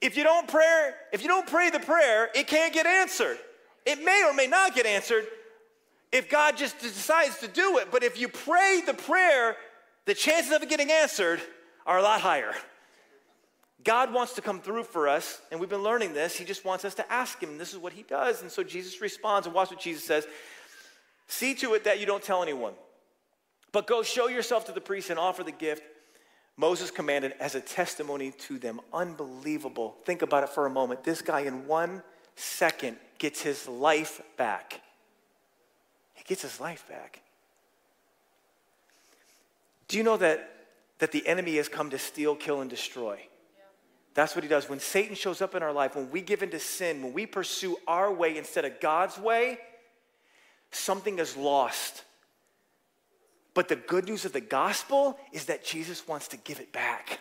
If 0.00 0.16
you 0.16 0.24
don't 0.24 0.48
pray, 0.48 0.90
if 1.12 1.22
you 1.22 1.28
don't 1.28 1.46
pray 1.46 1.70
the 1.70 1.80
prayer, 1.80 2.30
it 2.34 2.46
can't 2.46 2.72
get 2.72 2.86
answered. 2.86 3.38
It 3.84 4.04
may 4.04 4.24
or 4.26 4.32
may 4.32 4.46
not 4.46 4.74
get 4.74 4.86
answered 4.86 5.26
if 6.12 6.28
God 6.30 6.56
just 6.56 6.78
decides 6.78 7.38
to 7.38 7.48
do 7.48 7.78
it. 7.78 7.90
But 7.90 8.02
if 8.02 8.20
you 8.20 8.28
pray 8.28 8.82
the 8.84 8.94
prayer, 8.94 9.56
the 10.04 10.14
chances 10.14 10.52
of 10.52 10.62
it 10.62 10.68
getting 10.68 10.90
answered 10.90 11.40
are 11.86 11.98
a 11.98 12.02
lot 12.02 12.20
higher. 12.20 12.52
God 13.84 14.12
wants 14.12 14.34
to 14.34 14.42
come 14.42 14.60
through 14.60 14.84
for 14.84 15.08
us, 15.08 15.40
and 15.50 15.60
we've 15.60 15.68
been 15.68 15.82
learning 15.82 16.12
this. 16.12 16.36
He 16.36 16.44
just 16.44 16.64
wants 16.64 16.84
us 16.84 16.94
to 16.96 17.12
ask 17.12 17.40
Him, 17.40 17.50
and 17.50 17.60
this 17.60 17.72
is 17.72 17.78
what 17.78 17.92
He 17.92 18.02
does. 18.02 18.42
And 18.42 18.50
so 18.50 18.62
Jesus 18.62 19.00
responds, 19.00 19.46
and 19.46 19.54
watch 19.54 19.70
what 19.70 19.80
Jesus 19.80 20.04
says 20.04 20.26
See 21.30 21.54
to 21.56 21.74
it 21.74 21.84
that 21.84 22.00
you 22.00 22.06
don't 22.06 22.22
tell 22.22 22.42
anyone, 22.42 22.72
but 23.70 23.86
go 23.86 24.02
show 24.02 24.28
yourself 24.28 24.64
to 24.66 24.72
the 24.72 24.80
priest 24.80 25.10
and 25.10 25.18
offer 25.18 25.44
the 25.44 25.52
gift 25.52 25.82
Moses 26.58 26.90
commanded 26.90 27.34
as 27.38 27.54
a 27.54 27.60
testimony 27.60 28.32
to 28.32 28.58
them. 28.58 28.80
Unbelievable. 28.92 29.94
Think 30.04 30.22
about 30.22 30.42
it 30.42 30.48
for 30.48 30.66
a 30.66 30.70
moment. 30.70 31.04
This 31.04 31.22
guy, 31.22 31.42
in 31.42 31.68
one 31.68 32.02
second, 32.34 32.96
gets 33.18 33.40
his 33.40 33.68
life 33.68 34.20
back. 34.36 34.80
Gets 36.28 36.42
his 36.42 36.60
life 36.60 36.86
back. 36.88 37.22
Do 39.88 39.96
you 39.96 40.02
know 40.02 40.18
that, 40.18 40.50
that 40.98 41.10
the 41.10 41.26
enemy 41.26 41.56
has 41.56 41.68
come 41.68 41.88
to 41.90 41.98
steal, 41.98 42.36
kill, 42.36 42.60
and 42.60 42.68
destroy? 42.68 43.18
That's 44.12 44.34
what 44.34 44.44
he 44.44 44.48
does. 44.48 44.68
When 44.68 44.80
Satan 44.80 45.14
shows 45.14 45.40
up 45.40 45.54
in 45.54 45.62
our 45.62 45.72
life, 45.72 45.96
when 45.96 46.10
we 46.10 46.20
give 46.20 46.42
into 46.42 46.58
sin, 46.58 47.02
when 47.02 47.12
we 47.14 47.24
pursue 47.24 47.76
our 47.86 48.12
way 48.12 48.36
instead 48.36 48.64
of 48.64 48.78
God's 48.80 49.16
way, 49.16 49.58
something 50.70 51.18
is 51.18 51.36
lost. 51.36 52.04
But 53.54 53.68
the 53.68 53.76
good 53.76 54.04
news 54.04 54.24
of 54.24 54.32
the 54.32 54.40
gospel 54.40 55.18
is 55.32 55.46
that 55.46 55.64
Jesus 55.64 56.06
wants 56.06 56.28
to 56.28 56.36
give 56.36 56.60
it 56.60 56.72
back. 56.72 57.20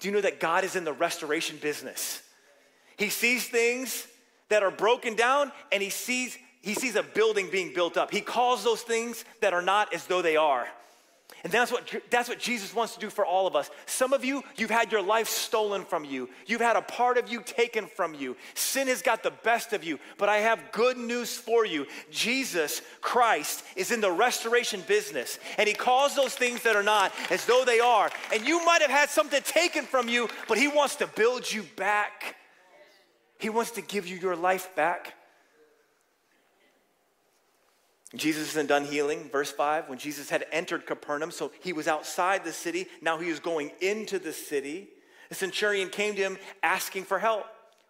Do 0.00 0.08
you 0.08 0.14
know 0.14 0.22
that 0.22 0.40
God 0.40 0.64
is 0.64 0.76
in 0.76 0.84
the 0.84 0.92
restoration 0.92 1.58
business? 1.60 2.22
He 2.96 3.10
sees 3.10 3.46
things 3.46 4.06
that 4.48 4.62
are 4.62 4.70
broken 4.70 5.14
down 5.14 5.52
and 5.72 5.82
he 5.82 5.90
sees 5.90 6.38
he 6.64 6.72
sees 6.72 6.96
a 6.96 7.02
building 7.02 7.50
being 7.50 7.74
built 7.74 7.98
up. 7.98 8.10
He 8.10 8.22
calls 8.22 8.64
those 8.64 8.80
things 8.80 9.26
that 9.42 9.52
are 9.52 9.60
not 9.60 9.92
as 9.92 10.06
though 10.06 10.22
they 10.22 10.36
are. 10.36 10.66
And 11.42 11.52
that's 11.52 11.70
what, 11.70 11.94
that's 12.08 12.30
what 12.30 12.38
Jesus 12.38 12.74
wants 12.74 12.94
to 12.94 13.00
do 13.00 13.10
for 13.10 13.26
all 13.26 13.46
of 13.46 13.54
us. 13.54 13.70
Some 13.84 14.14
of 14.14 14.24
you, 14.24 14.42
you've 14.56 14.70
had 14.70 14.90
your 14.90 15.02
life 15.02 15.28
stolen 15.28 15.84
from 15.84 16.06
you. 16.06 16.30
You've 16.46 16.62
had 16.62 16.76
a 16.76 16.80
part 16.80 17.18
of 17.18 17.30
you 17.30 17.42
taken 17.42 17.86
from 17.86 18.14
you. 18.14 18.34
Sin 18.54 18.88
has 18.88 19.02
got 19.02 19.22
the 19.22 19.30
best 19.30 19.74
of 19.74 19.84
you. 19.84 19.98
But 20.16 20.30
I 20.30 20.38
have 20.38 20.72
good 20.72 20.96
news 20.96 21.36
for 21.36 21.66
you. 21.66 21.86
Jesus 22.10 22.80
Christ 23.02 23.62
is 23.76 23.90
in 23.90 24.00
the 24.00 24.10
restoration 24.10 24.82
business. 24.88 25.38
And 25.58 25.68
he 25.68 25.74
calls 25.74 26.16
those 26.16 26.34
things 26.34 26.62
that 26.62 26.76
are 26.76 26.82
not 26.82 27.12
as 27.30 27.44
though 27.44 27.64
they 27.66 27.78
are. 27.78 28.10
And 28.32 28.48
you 28.48 28.64
might 28.64 28.80
have 28.80 28.90
had 28.90 29.10
something 29.10 29.42
taken 29.42 29.84
from 29.84 30.08
you, 30.08 30.30
but 30.48 30.56
he 30.56 30.68
wants 30.68 30.96
to 30.96 31.06
build 31.08 31.52
you 31.52 31.64
back. 31.76 32.36
He 33.38 33.50
wants 33.50 33.72
to 33.72 33.82
give 33.82 34.06
you 34.06 34.16
your 34.16 34.34
life 34.34 34.74
back. 34.74 35.12
Jesus 38.16 38.50
isn't 38.50 38.68
done 38.68 38.84
healing. 38.84 39.28
Verse 39.30 39.50
5 39.50 39.88
when 39.88 39.98
Jesus 39.98 40.30
had 40.30 40.46
entered 40.52 40.86
Capernaum, 40.86 41.30
so 41.30 41.50
he 41.60 41.72
was 41.72 41.88
outside 41.88 42.44
the 42.44 42.52
city, 42.52 42.86
now 43.00 43.18
he 43.18 43.30
was 43.30 43.40
going 43.40 43.72
into 43.80 44.18
the 44.18 44.32
city. 44.32 44.88
The 45.28 45.34
centurion 45.34 45.88
came 45.88 46.14
to 46.14 46.22
him 46.22 46.38
asking 46.62 47.04
for 47.04 47.18
help. 47.18 47.46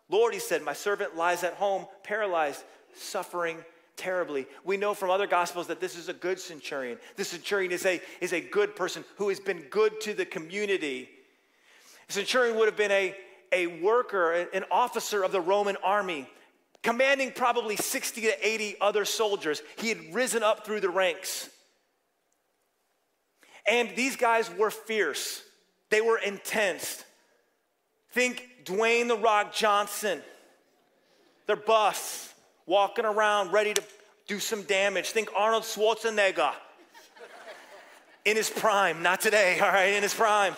Lord, 0.09 0.35
he 0.35 0.41
said, 0.41 0.63
my 0.63 0.73
servant 0.73 1.17
lies 1.17 1.45
at 1.45 1.55
home, 1.55 1.87
paralyzed, 2.03 2.63
suffering 2.95 3.59
terribly. 3.97 4.47
We 4.65 4.77
know 4.77 4.95
from 4.95 5.11
other 5.11 5.27
gospels 5.27 5.67
that 5.69 5.81
this 5.81 5.97
is 5.97 6.09
a 6.09 6.13
good 6.13 6.39
centurion. 6.39 6.99
This 7.17 7.29
centurion 7.29 7.73
is 7.73 7.87
a, 7.87 8.01
is 8.21 8.33
a 8.33 8.41
good 8.41 8.77
person 8.77 9.05
who 9.17 9.29
has 9.29 9.41
been 9.41 9.61
good 9.71 10.01
to 10.03 10.15
the 10.15 10.27
community. 10.27 11.09
A 12.09 12.13
centurion 12.13 12.57
would 12.57 12.67
have 12.67 12.77
been 12.77 12.91
a, 12.91 13.15
a 13.53 13.67
worker, 13.67 14.33
an 14.53 14.65
officer 14.71 15.23
of 15.23 15.33
the 15.33 15.41
Roman 15.41 15.77
army 15.83 16.29
commanding 16.85 17.33
probably 17.33 17.75
60 17.75 18.21
to 18.21 18.47
80 18.49 18.77
other 18.81 19.05
soldiers. 19.05 19.63
He 19.79 19.89
had 19.89 20.15
risen 20.15 20.43
up 20.45 20.65
through 20.65 20.81
the 20.81 20.91
ranks. 20.91 21.49
And 23.67 23.91
these 23.97 24.17
guys 24.17 24.51
were 24.57 24.71
fierce, 24.71 25.43
they 25.91 26.01
were 26.01 26.19
intense. 26.19 27.03
Think 28.13 28.49
Dwayne 28.65 29.09
the 29.09 29.17
Rock 29.17 29.53
Johnson. 29.53 30.23
They're 31.47 31.57
buffs, 31.57 32.33
walking 32.65 33.05
around 33.05 33.53
ready 33.53 33.75
to 33.75 33.83
do 34.29 34.39
some 34.39 34.63
damage. 34.63 35.11
Think 35.11 35.31
Arnold 35.35 35.65
Schwarzenegger 35.65 36.53
in 38.25 38.37
his 38.37 38.49
prime, 38.49 39.03
not 39.03 39.21
today, 39.21 39.59
all 39.61 39.69
right, 39.69 39.95
in 39.95 40.03
his 40.03 40.15
prime. 40.15 40.55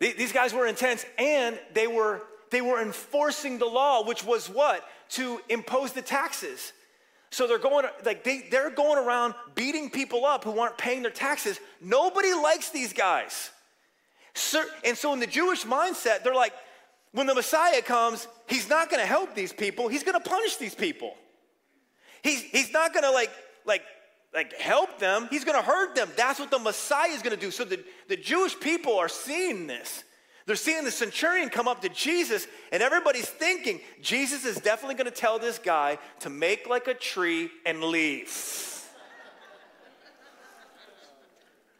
These 0.00 0.32
guys 0.32 0.54
were 0.54 0.66
intense 0.66 1.04
and 1.18 1.58
they 1.74 1.86
were 1.86 2.22
they 2.50 2.60
were 2.60 2.80
enforcing 2.80 3.58
the 3.58 3.66
law, 3.66 4.04
which 4.04 4.24
was 4.24 4.48
what? 4.48 4.84
to 5.10 5.40
impose 5.48 5.92
the 5.92 6.02
taxes. 6.02 6.72
So 7.30 7.46
they're 7.46 7.58
going 7.58 7.86
like 8.04 8.24
they, 8.24 8.46
they're 8.50 8.70
going 8.70 9.04
around 9.04 9.34
beating 9.54 9.90
people 9.90 10.24
up 10.24 10.44
who 10.44 10.58
aren't 10.58 10.78
paying 10.78 11.02
their 11.02 11.10
taxes. 11.10 11.60
Nobody 11.80 12.32
likes 12.32 12.70
these 12.70 12.92
guys. 12.92 13.50
And 14.84 14.96
so 14.96 15.12
in 15.12 15.20
the 15.20 15.26
Jewish 15.26 15.64
mindset, 15.64 16.22
they're 16.22 16.34
like, 16.34 16.52
when 17.12 17.26
the 17.26 17.34
Messiah 17.34 17.82
comes, 17.82 18.28
he's 18.46 18.68
not 18.68 18.90
gonna 18.90 19.06
help 19.06 19.34
these 19.34 19.52
people, 19.52 19.88
he's 19.88 20.02
gonna 20.02 20.20
punish 20.20 20.56
these 20.56 20.74
people. 20.74 21.14
He's, 22.22 22.42
he's 22.42 22.72
not 22.72 22.94
gonna 22.94 23.10
like, 23.10 23.30
like, 23.64 23.82
like 24.34 24.52
help 24.54 24.98
them, 24.98 25.28
he's 25.30 25.44
gonna 25.44 25.62
hurt 25.62 25.94
them. 25.94 26.08
That's 26.16 26.38
what 26.38 26.50
the 26.50 26.58
Messiah 26.58 27.10
is 27.10 27.22
gonna 27.22 27.36
do. 27.36 27.50
So 27.50 27.64
the, 27.64 27.82
the 28.08 28.16
Jewish 28.16 28.58
people 28.58 28.96
are 28.98 29.08
seeing 29.08 29.66
this. 29.66 30.04
They're 30.48 30.56
seeing 30.56 30.82
the 30.82 30.90
centurion 30.90 31.50
come 31.50 31.68
up 31.68 31.82
to 31.82 31.90
Jesus, 31.90 32.46
and 32.72 32.82
everybody's 32.82 33.28
thinking 33.28 33.80
Jesus 34.00 34.46
is 34.46 34.56
definitely 34.56 34.94
gonna 34.94 35.10
tell 35.10 35.38
this 35.38 35.58
guy 35.58 35.98
to 36.20 36.30
make 36.30 36.66
like 36.66 36.88
a 36.88 36.94
tree 36.94 37.50
and 37.66 37.84
leave. 37.84 38.32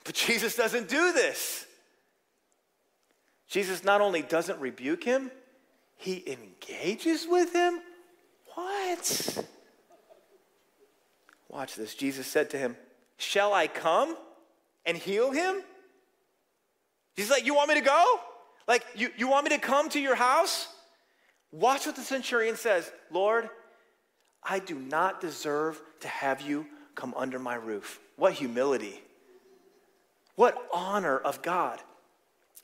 But 0.04 0.14
Jesus 0.14 0.54
doesn't 0.54 0.88
do 0.88 1.12
this. 1.12 1.66
Jesus 3.46 3.84
not 3.84 4.02
only 4.02 4.20
doesn't 4.20 4.60
rebuke 4.60 5.02
him, 5.02 5.30
he 5.96 6.22
engages 6.30 7.26
with 7.26 7.54
him. 7.54 7.80
What? 8.54 9.44
Watch 11.48 11.74
this. 11.74 11.94
Jesus 11.94 12.26
said 12.26 12.50
to 12.50 12.58
him, 12.58 12.76
Shall 13.16 13.54
I 13.54 13.66
come 13.66 14.16
and 14.84 14.98
heal 14.98 15.30
him? 15.30 15.62
He's 17.16 17.30
like, 17.30 17.46
You 17.46 17.54
want 17.54 17.70
me 17.70 17.74
to 17.74 17.80
go? 17.80 18.20
Like, 18.68 18.84
you, 18.94 19.08
you 19.16 19.28
want 19.28 19.44
me 19.44 19.56
to 19.56 19.58
come 19.58 19.88
to 19.88 20.00
your 20.00 20.14
house? 20.14 20.68
Watch 21.50 21.86
what 21.86 21.96
the 21.96 22.02
centurion 22.02 22.56
says 22.56 22.92
Lord, 23.10 23.48
I 24.42 24.58
do 24.58 24.78
not 24.78 25.20
deserve 25.20 25.80
to 26.00 26.08
have 26.08 26.42
you 26.42 26.66
come 26.94 27.14
under 27.16 27.38
my 27.38 27.54
roof. 27.54 27.98
What 28.16 28.34
humility. 28.34 29.00
What 30.36 30.56
honor 30.72 31.18
of 31.18 31.42
God. 31.42 31.80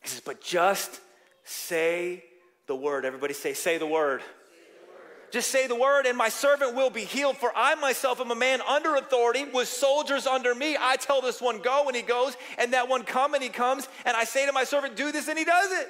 He 0.03 0.09
says, 0.09 0.21
but 0.21 0.41
just 0.41 1.01
say 1.45 2.25
the 2.67 2.77
word. 2.77 3.05
Everybody 3.05 3.35
say, 3.35 3.55
say 3.55 3.79
the 3.79 3.87
word. 3.87 4.23
Just 5.35 5.51
say 5.51 5.67
the 5.67 5.75
word, 5.75 6.07
and 6.07 6.17
my 6.17 6.29
servant 6.29 6.77
will 6.77 6.91
be 6.91 7.01
healed. 7.01 7.37
For 7.37 7.51
I 7.57 7.75
myself 7.75 8.21
am 8.21 8.31
a 8.31 8.37
man 8.37 8.61
under 8.69 8.95
authority 8.95 9.45
with 9.45 9.67
soldiers 9.67 10.29
under 10.29 10.55
me. 10.55 10.77
I 10.79 10.95
tell 10.95 11.21
this 11.21 11.43
one, 11.43 11.59
go, 11.59 11.89
and 11.89 11.97
he 11.97 12.03
goes, 12.03 12.37
and 12.57 12.73
that 12.73 12.89
one, 12.89 13.03
come, 13.03 13.35
and 13.35 13.43
he 13.43 13.49
comes. 13.49 13.89
And 14.07 14.17
I 14.17 14.23
say 14.23 14.47
to 14.47 14.53
my 14.53 14.63
servant, 14.63 14.95
do 14.95 15.11
this, 15.11 15.27
and 15.27 15.37
he 15.37 15.45
does 15.45 15.73
it. 15.73 15.89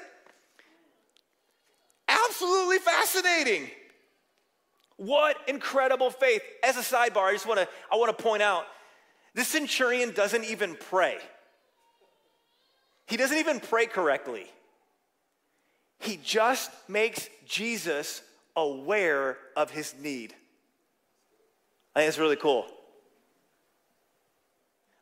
Absolutely 2.08 2.78
fascinating. 2.78 3.68
What 4.96 5.36
incredible 5.46 6.10
faith. 6.10 6.40
As 6.62 6.78
a 6.78 6.80
sidebar, 6.80 7.28
I 7.28 7.32
just 7.34 7.46
want 7.46 7.60
to 7.60 7.68
I 7.92 7.96
want 7.96 8.16
to 8.16 8.24
point 8.24 8.40
out 8.40 8.64
this 9.34 9.48
centurion 9.48 10.12
doesn't 10.12 10.44
even 10.44 10.74
pray. 10.74 11.18
He 13.06 13.18
doesn't 13.18 13.36
even 13.36 13.60
pray 13.60 13.84
correctly. 13.84 14.46
He 15.98 16.18
just 16.24 16.70
makes 16.88 17.28
Jesus 17.46 18.22
aware 18.56 19.38
of 19.56 19.70
his 19.70 19.94
need. 20.00 20.34
I 21.94 22.00
think 22.00 22.08
it's 22.08 22.18
really 22.18 22.36
cool. 22.36 22.66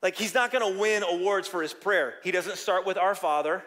Like, 0.03 0.17
he's 0.17 0.35
not 0.35 0.51
gonna 0.51 0.79
win 0.79 1.03
awards 1.03 1.47
for 1.47 1.63
his 1.63 1.73
prayer. 1.73 2.15
He 2.25 2.31
doesn't 2.31 2.57
start 2.57 2.85
with 2.87 2.99
Our 2.99 3.15
Father. 3.15 3.63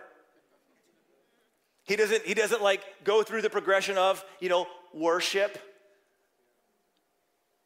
He 1.84 1.96
doesn't, 1.96 2.24
he 2.24 2.34
doesn't 2.34 2.62
like 2.62 2.82
go 3.04 3.24
through 3.24 3.42
the 3.42 3.50
progression 3.50 3.98
of, 3.98 4.24
you 4.39 4.50
know, 4.50 4.68
worship, 4.94 5.58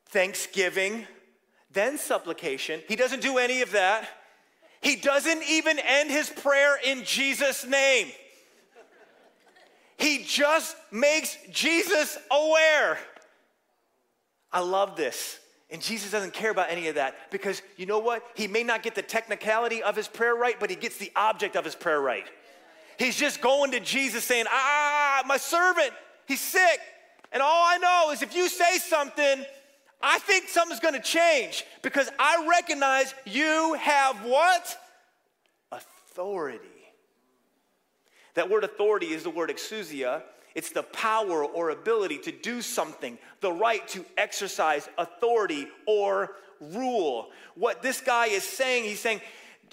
thanksgiving, 0.09 1.07
then 1.71 1.97
supplication. 1.97 2.81
He 2.87 2.95
doesn't 2.95 3.21
do 3.21 3.37
any 3.37 3.61
of 3.61 3.71
that. 3.71 4.09
He 4.81 4.95
doesn't 4.95 5.43
even 5.49 5.79
end 5.79 6.09
his 6.09 6.29
prayer 6.29 6.77
in 6.83 7.03
Jesus' 7.03 7.65
name. 7.65 8.11
He 9.99 10.23
just 10.23 10.77
makes 10.91 11.37
Jesus 11.51 12.17
aware. 12.31 12.97
I 14.51 14.61
love 14.61 14.95
this. 14.95 15.37
And 15.69 15.81
Jesus 15.81 16.09
doesn't 16.09 16.33
care 16.33 16.49
about 16.49 16.71
any 16.71 16.87
of 16.87 16.95
that 16.95 17.29
because 17.31 17.61
you 17.77 17.85
know 17.85 17.99
what? 17.99 18.25
He 18.33 18.47
may 18.47 18.63
not 18.63 18.81
get 18.81 18.95
the 18.95 19.03
technicality 19.03 19.83
of 19.83 19.95
his 19.95 20.07
prayer 20.07 20.33
right, 20.33 20.55
but 20.59 20.69
he 20.69 20.75
gets 20.75 20.97
the 20.97 21.11
object 21.15 21.55
of 21.55 21.65
his 21.65 21.75
prayer 21.75 22.01
right. 22.01 22.25
He's 22.97 23.15
just 23.15 23.39
going 23.41 23.71
to 23.71 23.79
Jesus 23.79 24.23
saying, 24.23 24.45
Ah, 24.47 24.51
ah, 24.51 24.57
ah, 24.57 25.21
ah 25.23 25.27
my 25.27 25.37
servant, 25.37 25.91
he's 26.27 26.41
sick. 26.41 26.79
And 27.31 27.43
all 27.43 27.65
I 27.67 27.77
know 27.77 28.11
is 28.11 28.21
if 28.21 28.33
you 28.33 28.49
say 28.49 28.77
something, 28.77 29.45
I 30.01 30.17
think 30.19 30.47
something's 30.47 30.79
gonna 30.79 31.01
change 31.01 31.65
because 31.81 32.09
I 32.17 32.47
recognize 32.49 33.13
you 33.25 33.75
have 33.75 34.23
what? 34.25 34.77
Authority. 35.71 36.78
That 38.35 38.49
word 38.49 38.63
authority 38.63 39.07
is 39.07 39.23
the 39.23 39.29
word 39.29 39.49
exousia. 39.49 40.23
It's 40.55 40.71
the 40.71 40.83
power 40.83 41.45
or 41.45 41.69
ability 41.69 42.19
to 42.19 42.31
do 42.31 42.61
something, 42.61 43.17
the 43.41 43.51
right 43.51 43.87
to 43.89 44.03
exercise 44.17 44.89
authority 44.97 45.67
or 45.85 46.35
rule. 46.59 47.29
What 47.55 47.81
this 47.81 48.01
guy 48.01 48.27
is 48.27 48.43
saying, 48.43 48.83
he's 48.83 48.99
saying, 48.99 49.21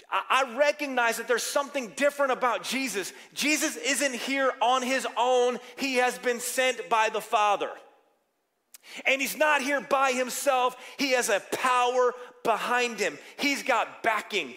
I 0.09 0.55
recognize 0.57 1.17
that 1.17 1.27
there's 1.27 1.43
something 1.43 1.91
different 1.97 2.31
about 2.31 2.63
Jesus. 2.63 3.11
Jesus 3.33 3.75
isn't 3.75 4.13
here 4.13 4.53
on 4.61 4.81
his 4.81 5.05
own, 5.17 5.59
he 5.77 5.95
has 5.95 6.17
been 6.17 6.39
sent 6.39 6.87
by 6.89 7.09
the 7.09 7.19
Father. 7.19 7.69
And 9.05 9.21
he's 9.21 9.35
not 9.35 9.61
here 9.61 9.81
by 9.81 10.13
himself, 10.13 10.77
he 10.97 11.11
has 11.11 11.29
a 11.29 11.41
power 11.51 12.13
behind 12.43 12.99
him. 12.99 13.17
He's 13.37 13.63
got 13.63 14.01
backing. 14.01 14.53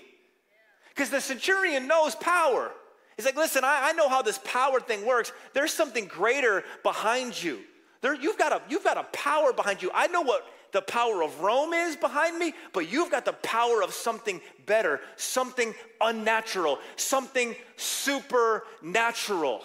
Because 0.90 1.10
the 1.10 1.20
centurion 1.20 1.88
knows 1.88 2.14
power. 2.14 2.70
He's 3.20 3.26
like, 3.26 3.37
listen, 3.37 3.64
I, 3.64 3.90
I, 3.90 3.92
know 3.92 4.09
how 4.09 4.22
this 4.22 4.40
power 4.44 4.80
thing 4.80 5.04
works. 5.04 5.30
There's 5.52 5.74
something 5.74 6.06
greater 6.06 6.64
behind 6.83 7.42
you. 7.42 7.59
There, 8.00 8.14
you've, 8.14 8.38
got 8.38 8.50
a, 8.50 8.62
you've 8.70 8.83
got 8.83 8.96
a 8.96 9.02
power 9.12 9.52
behind 9.52 9.83
you. 9.83 9.90
I 9.92 10.06
know 10.06 10.22
what 10.22 10.46
the 10.72 10.80
power 10.80 11.22
of 11.22 11.38
Rome 11.42 11.74
is 11.74 11.96
behind 11.96 12.38
me, 12.38 12.54
but 12.72 12.90
you've 12.90 13.11
got 13.11 13.26
the 13.26 13.35
power 13.35 13.83
of 13.83 13.92
something 13.92 14.40
better, 14.64 15.00
something 15.16 15.74
unnatural, 16.00 16.78
something 16.96 17.54
supernatural. 17.76 19.64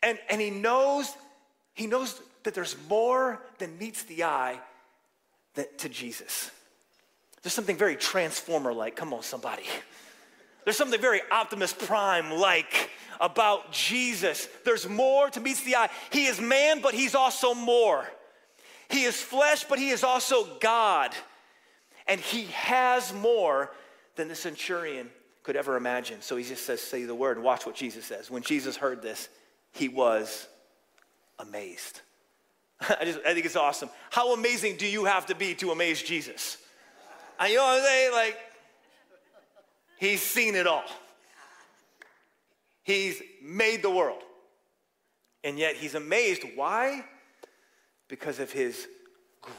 And, 0.00 0.20
and 0.30 0.40
he 0.40 0.50
knows, 0.50 1.12
he 1.74 1.88
knows 1.88 2.22
that 2.44 2.54
there's 2.54 2.76
more 2.88 3.42
than 3.58 3.76
meets 3.76 4.04
the 4.04 4.22
eye 4.22 4.60
that, 5.54 5.78
to 5.78 5.88
Jesus. 5.88 6.52
There's 7.42 7.54
something 7.54 7.76
very 7.76 7.96
transformer 7.96 8.72
like. 8.72 8.94
Come 8.94 9.12
on, 9.12 9.24
somebody. 9.24 9.64
There's 10.68 10.76
something 10.76 11.00
very 11.00 11.22
Optimus 11.30 11.72
Prime 11.72 12.30
like 12.30 12.90
about 13.22 13.72
Jesus. 13.72 14.50
There's 14.66 14.86
more 14.86 15.30
to 15.30 15.40
meets 15.40 15.62
the 15.62 15.76
eye. 15.76 15.88
He 16.10 16.26
is 16.26 16.42
man, 16.42 16.82
but 16.82 16.92
he's 16.92 17.14
also 17.14 17.54
more. 17.54 18.06
He 18.90 19.04
is 19.04 19.18
flesh, 19.18 19.64
but 19.64 19.78
he 19.78 19.88
is 19.88 20.04
also 20.04 20.58
God. 20.60 21.14
And 22.06 22.20
he 22.20 22.48
has 22.48 23.14
more 23.14 23.72
than 24.16 24.28
the 24.28 24.34
centurion 24.34 25.08
could 25.42 25.56
ever 25.56 25.74
imagine. 25.74 26.20
So 26.20 26.36
he 26.36 26.44
just 26.44 26.66
says, 26.66 26.82
Say 26.82 27.04
the 27.04 27.14
word, 27.14 27.38
and 27.38 27.44
watch 27.46 27.64
what 27.64 27.74
Jesus 27.74 28.04
says. 28.04 28.30
When 28.30 28.42
Jesus 28.42 28.76
heard 28.76 29.00
this, 29.00 29.30
he 29.72 29.88
was 29.88 30.48
amazed. 31.38 32.02
I, 32.82 33.06
just, 33.06 33.20
I 33.26 33.32
think 33.32 33.46
it's 33.46 33.56
awesome. 33.56 33.88
How 34.10 34.34
amazing 34.34 34.76
do 34.76 34.86
you 34.86 35.06
have 35.06 35.24
to 35.28 35.34
be 35.34 35.54
to 35.54 35.70
amaze 35.70 36.02
Jesus? 36.02 36.58
And 37.40 37.50
you 37.50 37.56
know 37.56 37.64
what 37.64 37.78
I'm 37.78 37.84
saying? 37.86 38.12
Like, 38.12 38.36
he's 39.98 40.22
seen 40.22 40.54
it 40.54 40.66
all. 40.66 40.84
He's 42.82 43.20
made 43.42 43.82
the 43.82 43.90
world. 43.90 44.22
And 45.44 45.58
yet 45.58 45.76
he's 45.76 45.94
amazed. 45.94 46.42
Why? 46.54 47.04
Because 48.08 48.40
of 48.40 48.50
his 48.50 48.88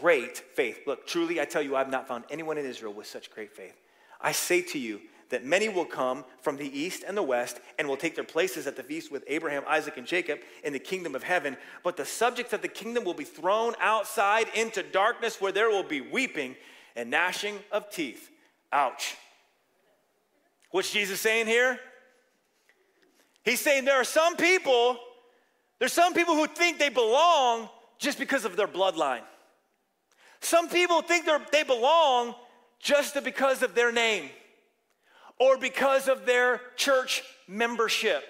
great 0.02 0.38
faith. 0.38 0.80
Look, 0.88 1.08
truly, 1.08 1.39
I 1.39 1.45
tell 1.45 1.62
you, 1.62 1.75
I've 1.75 1.89
not 1.89 2.08
found 2.08 2.25
anyone 2.30 2.58
in 2.58 2.65
Israel 2.65 2.93
with 2.93 3.08
such 3.08 3.32
great 3.32 3.54
faith. 3.54 3.75
I 4.19 4.32
say 4.32 4.62
to 4.62 4.80
you, 4.80 4.99
that 5.30 5.45
many 5.45 5.69
will 5.69 5.86
come 5.86 6.25
from 6.41 6.58
the 6.58 6.80
east 6.80 7.04
and 7.08 7.15
the 7.15 7.23
west 7.23 7.60
and 7.78 7.88
will 7.88 7.97
take 7.97 8.15
their 8.15 8.23
places 8.23 8.67
at 8.67 8.75
the 8.75 8.84
feast 8.84 9.12
with 9.12 9.23
Abraham, 9.28 9.63
Isaac, 9.67 9.97
and 9.97 10.06
Jacob 10.06 10.39
in 10.63 10.73
the 10.73 10.80
kingdom 10.80 11.15
of 11.15 11.23
heaven. 11.23 11.56
But 11.84 11.97
the 11.97 12.06
subjects 12.06 12.54
of 12.54 12.62
the 12.62 12.67
kingdom 12.67 13.04
will 13.04 13.13
be 13.13 13.23
thrown 13.23 13.75
outside 13.80 14.47
into 14.56 14.84
darkness 14.84 15.39
where 15.39 15.52
there 15.52 15.69
will 15.69 15.84
be 15.84 16.02
weeping 16.02 16.56
and 16.95 17.10
gnashing 17.10 17.60
of 17.71 17.89
teeth. 17.89 18.30
Ouch. 18.71 19.15
What's 20.71 20.91
Jesus 20.91 21.19
saying 21.19 21.47
here? 21.47 21.79
He's 23.43 23.60
saying 23.60 23.86
there 23.86 23.99
are 23.99 24.03
some 24.03 24.36
people, 24.36 24.97
there's 25.79 25.93
some 25.93 26.13
people 26.13 26.36
who 26.36 26.47
think 26.47 26.77
they 26.77 26.89
belong 26.89 27.69
just 27.97 28.19
because 28.19 28.45
of 28.45 28.55
their 28.55 28.67
bloodline. 28.67 29.21
Some 30.41 30.69
people 30.69 31.01
think 31.01 31.27
they 31.51 31.63
belong 31.63 32.36
just 32.79 33.21
because 33.23 33.62
of 33.62 33.75
their 33.75 33.91
name 33.91 34.29
or 35.39 35.58
because 35.58 36.08
of 36.08 36.25
their 36.25 36.62
church 36.75 37.23
membership 37.47 38.23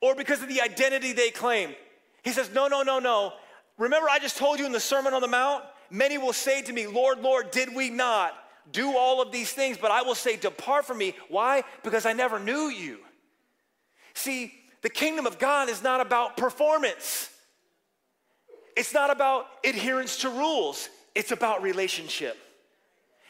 or 0.00 0.14
because 0.14 0.42
of 0.42 0.48
the 0.48 0.60
identity 0.60 1.12
they 1.12 1.30
claim. 1.30 1.74
He 2.22 2.32
says, 2.32 2.50
No, 2.52 2.68
no, 2.68 2.82
no, 2.82 2.98
no. 2.98 3.32
Remember, 3.78 4.08
I 4.08 4.18
just 4.18 4.36
told 4.36 4.58
you 4.58 4.66
in 4.66 4.72
the 4.72 4.80
Sermon 4.80 5.12
on 5.12 5.20
the 5.20 5.28
Mount, 5.28 5.64
many 5.90 6.18
will 6.18 6.32
say 6.32 6.62
to 6.62 6.72
me, 6.72 6.86
Lord, 6.86 7.20
Lord, 7.20 7.50
did 7.50 7.74
we 7.74 7.90
not 7.90 8.34
do 8.72 8.96
all 8.96 9.22
of 9.22 9.32
these 9.32 9.52
things? 9.52 9.78
But 9.78 9.90
I 9.90 10.02
will 10.02 10.14
say, 10.14 10.36
Depart 10.36 10.84
from 10.84 10.98
me. 10.98 11.14
Why? 11.28 11.64
Because 11.82 12.06
I 12.06 12.12
never 12.12 12.38
knew 12.38 12.68
you. 12.68 12.98
See, 14.14 14.52
the 14.82 14.90
kingdom 14.90 15.26
of 15.26 15.38
God 15.38 15.68
is 15.68 15.82
not 15.82 16.00
about 16.00 16.36
performance, 16.36 17.30
it's 18.76 18.94
not 18.94 19.10
about 19.10 19.46
adherence 19.64 20.18
to 20.18 20.30
rules, 20.30 20.88
it's 21.14 21.32
about 21.32 21.62
relationship. 21.62 22.36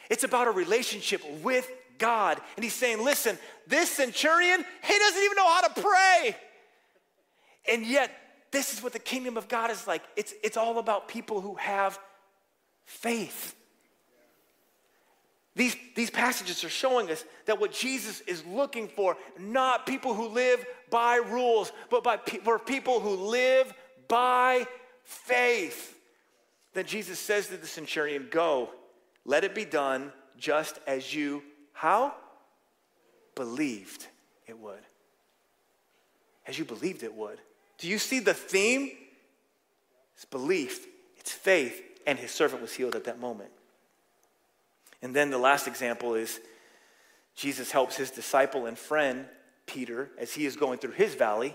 It's 0.09 0.23
about 0.23 0.47
a 0.47 0.53
relationship 0.53 1.21
with 1.43 1.69
God. 1.99 2.41
And 2.57 2.65
he's 2.65 2.75
saying, 2.75 3.03
Listen, 3.05 3.39
this 3.67 3.91
centurion, 3.91 4.65
he 4.85 4.99
doesn't 4.99 5.23
even 5.23 5.37
know 5.37 5.49
how 5.49 5.63
to 5.63 5.81
pray. 5.81 6.37
And 7.69 7.85
yet, 7.85 8.11
this 8.53 8.73
is 8.73 8.83
what 8.83 8.93
the 8.93 8.99
kingdom 8.99 9.37
of 9.37 9.49
God 9.49 9.71
is 9.71 9.87
like. 9.87 10.03
It's, 10.15 10.33
it's 10.43 10.57
all 10.57 10.79
about 10.79 11.09
people 11.09 11.41
who 11.41 11.57
have 11.57 11.99
faith. 12.85 13.55
These, 15.57 15.75
these 15.95 16.11
passages 16.11 16.63
are 16.65 16.69
showing 16.69 17.11
us 17.11 17.25
that 17.47 17.59
what 17.59 17.73
Jesus 17.73 18.21
is 18.21 18.45
looking 18.45 18.89
for, 18.89 19.17
not 19.39 19.87
people 19.87 20.13
who 20.13 20.29
live 20.29 20.65
by 20.91 21.17
rules, 21.17 21.73
but 21.89 22.05
by, 22.05 22.19
for 22.45 22.59
people 22.59 23.01
who 23.01 23.17
live 23.17 23.73
by 24.07 24.67
faith. 25.03 25.99
Then 26.75 26.85
Jesus 26.85 27.19
says 27.19 27.47
to 27.49 27.57
the 27.57 27.67
centurion, 27.67 28.29
Go, 28.31 28.69
let 29.25 29.45
it 29.45 29.55
be 29.55 29.65
done 29.65 30.13
just 30.37 30.79
as 30.87 31.15
you, 31.15 31.43
how? 31.73 32.15
Believed 33.35 34.07
it 34.47 34.59
would. 34.59 34.85
As 36.47 36.59
you 36.59 36.67
believed 36.67 37.03
it 37.03 37.15
would. 37.15 37.41
Do 37.79 37.89
you 37.89 37.99
see 37.99 38.21
the 38.21 38.35
theme? 38.35 38.91
It's 40.17 40.27
belief, 40.27 40.87
it's 41.17 41.33
faith, 41.33 41.83
and 42.07 42.19
his 42.19 42.31
servant 42.31 42.61
was 42.61 42.75
healed 42.75 42.95
at 42.95 43.05
that 43.05 43.19
moment. 43.19 43.51
And 45.07 45.15
then 45.15 45.31
the 45.31 45.39
last 45.39 45.69
example 45.69 46.17
is 46.17 46.41
Jesus 47.37 47.71
helps 47.71 47.95
his 47.95 48.11
disciple 48.11 48.67
and 48.67 48.77
friend, 48.77 49.27
Peter, 49.65 50.11
as 50.19 50.33
he 50.33 50.47
is 50.47 50.57
going 50.57 50.81
through 50.81 50.95
his 50.95 51.15
valley. 51.15 51.55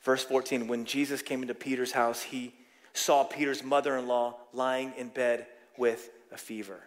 Verse 0.00 0.24
14 0.24 0.66
When 0.66 0.86
Jesus 0.86 1.20
came 1.20 1.42
into 1.42 1.52
Peter's 1.52 1.92
house, 1.92 2.22
he 2.22 2.54
saw 2.94 3.22
Peter's 3.22 3.62
mother 3.62 3.98
in 3.98 4.08
law 4.08 4.38
lying 4.54 4.94
in 4.96 5.08
bed 5.08 5.46
with 5.76 6.08
a 6.32 6.38
fever. 6.38 6.80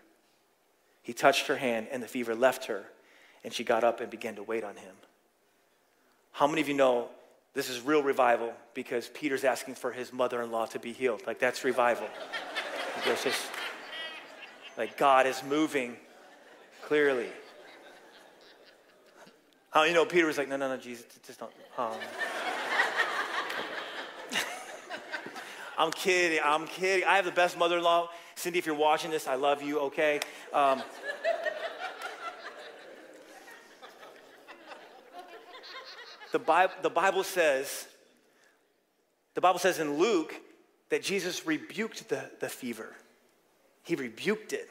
He 1.03 1.13
touched 1.13 1.45
her 1.45 1.57
hand, 1.57 1.89
and 1.91 2.01
the 2.01 2.07
fever 2.07 2.33
left 2.33 2.65
her, 2.65 2.85
and 3.43 3.53
she 3.53 3.63
got 3.63 3.83
up 3.83 3.99
and 4.01 4.09
began 4.09 4.33
to 4.37 4.41
wait 4.41 4.63
on 4.63 4.77
him. 4.77 4.95
How 6.31 6.47
many 6.47 6.61
of 6.61 6.67
you 6.67 6.73
know 6.73 7.09
this 7.53 7.69
is 7.69 7.81
real 7.81 8.01
revival 8.01 8.51
because 8.73 9.09
Peter's 9.09 9.43
asking 9.43 9.75
for 9.75 9.91
his 9.91 10.11
mother 10.11 10.41
in 10.41 10.49
law 10.51 10.65
to 10.65 10.79
be 10.79 10.91
healed. 10.91 11.21
Like, 11.27 11.37
that's 11.37 11.63
revival. 11.63 12.07
There's 13.05 13.23
just, 13.23 13.51
like, 14.79 14.97
God 14.97 15.27
is 15.27 15.43
moving 15.43 15.97
clearly. 16.83 17.27
How 19.71 19.83
you 19.83 19.93
know 19.93 20.05
Peter 20.05 20.25
was 20.25 20.37
like, 20.37 20.47
no, 20.47 20.55
no, 20.55 20.69
no, 20.69 20.77
Jesus, 20.77 21.05
just 21.27 21.37
don't. 21.37 21.51
Um. 21.77 21.91
I'm 25.77 25.91
kidding. 25.91 26.39
I'm 26.43 26.65
kidding. 26.65 27.05
I 27.05 27.17
have 27.17 27.25
the 27.25 27.31
best 27.31 27.57
mother 27.57 27.77
in 27.77 27.83
law. 27.83 28.09
Cindy, 28.35 28.57
if 28.57 28.65
you're 28.65 28.73
watching 28.73 29.11
this, 29.11 29.27
I 29.27 29.35
love 29.35 29.61
you, 29.61 29.79
okay? 29.81 30.21
Um, 30.53 30.81
the 36.31 36.39
Bible, 36.39 36.73
the 36.81 36.89
Bible 36.89 37.25
says, 37.25 37.85
the 39.35 39.41
Bible 39.41 39.59
says 39.59 39.79
in 39.79 39.97
Luke 39.97 40.33
that 40.87 41.03
Jesus 41.03 41.45
rebuked 41.45 42.07
the, 42.07 42.31
the 42.39 42.47
fever. 42.47 42.95
He 43.83 43.95
rebuked 43.95 44.53
it. 44.53 44.69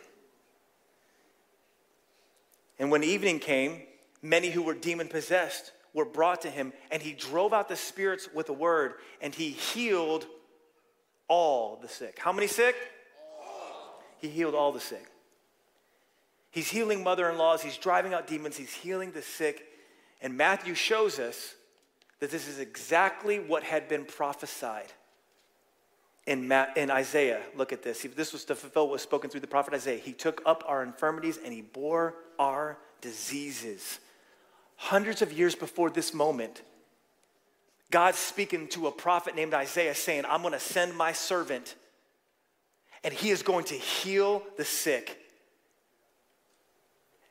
And 2.79 2.91
when 2.91 3.03
evening 3.03 3.41
came, 3.41 3.83
many 4.23 4.51
who 4.51 4.63
were 4.63 4.75
demon 4.75 5.09
possessed 5.09 5.73
were 5.95 6.05
brought 6.05 6.43
to 6.43 6.51
him, 6.51 6.73
and 6.91 7.03
he 7.03 7.13
drove 7.13 7.53
out 7.53 7.69
the 7.69 7.77
spirits 7.77 8.29
with 8.33 8.49
a 8.49 8.53
word, 8.53 8.95
and 9.21 9.35
he 9.35 9.51
healed 9.51 10.27
all 11.27 11.77
the 11.81 11.89
sick. 11.89 12.19
How 12.19 12.33
many 12.33 12.47
sick? 12.47 12.77
He 14.19 14.29
healed 14.29 14.55
all 14.55 14.73
the 14.73 14.81
sick. 14.81 15.07
He's 16.51 16.69
healing 16.69 17.03
mother 17.03 17.29
in 17.29 17.39
laws, 17.39 17.63
he's 17.63 17.77
driving 17.77 18.15
out 18.15 18.27
demons, 18.27 18.57
he's 18.57 18.73
healing 18.73 19.13
the 19.13 19.23
sick, 19.23 19.65
and 20.21 20.37
Matthew 20.37 20.75
shows 20.75 21.19
us 21.19 21.55
that 22.21 22.31
this 22.31 22.49
is 22.49 22.59
exactly 22.59 23.39
what 23.39 23.63
had 23.63 23.89
been 23.89 24.05
prophesied 24.05 24.93
in, 26.29 26.53
in 26.77 26.91
Isaiah. 26.91 27.41
Look 27.57 27.73
at 27.73 27.83
this. 27.83 28.07
This 28.15 28.35
was 28.35 28.45
to 28.45 28.55
fulfill 28.55 28.85
what 28.85 28.93
was 28.93 29.03
spoken 29.03 29.31
through 29.31 29.41
the 29.41 29.47
prophet 29.47 29.73
Isaiah. 29.73 29.99
He 29.99 30.13
took 30.13 30.43
up 30.45 30.63
our 30.67 30.83
infirmities 30.83 31.39
and 31.43 31.55
he 31.55 31.63
bore 31.63 32.17
our 32.39 32.77
diseases. 33.01 33.99
Hundreds 34.77 35.23
of 35.23 35.33
years 35.33 35.55
before 35.55 35.89
this 35.89 36.13
moment, 36.13 36.61
God's 37.91 38.19
speaking 38.19 38.69
to 38.69 38.89
a 38.89 38.93
prophet 38.93 39.35
named 39.35 39.55
Isaiah 39.55 39.95
saying, 39.95 40.25
I'm 40.29 40.43
going 40.43 40.53
to 40.53 40.61
send 40.61 40.95
my 40.95 41.13
servant 41.13 41.75
and 43.03 43.15
he 43.15 43.31
is 43.31 43.43
going 43.43 43.65
to 43.67 43.75
heal 43.75 44.43
the 44.59 44.67
sick. 44.67 45.17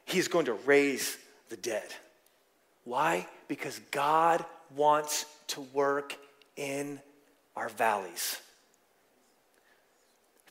He 0.05 0.17
is 0.17 0.27
going 0.27 0.45
to 0.45 0.53
raise 0.53 1.17
the 1.49 1.57
dead. 1.57 1.85
Why? 2.83 3.27
Because 3.47 3.79
God 3.91 4.43
wants 4.75 5.27
to 5.49 5.61
work 5.61 6.17
in 6.55 6.99
our 7.55 7.69
valleys. 7.69 8.41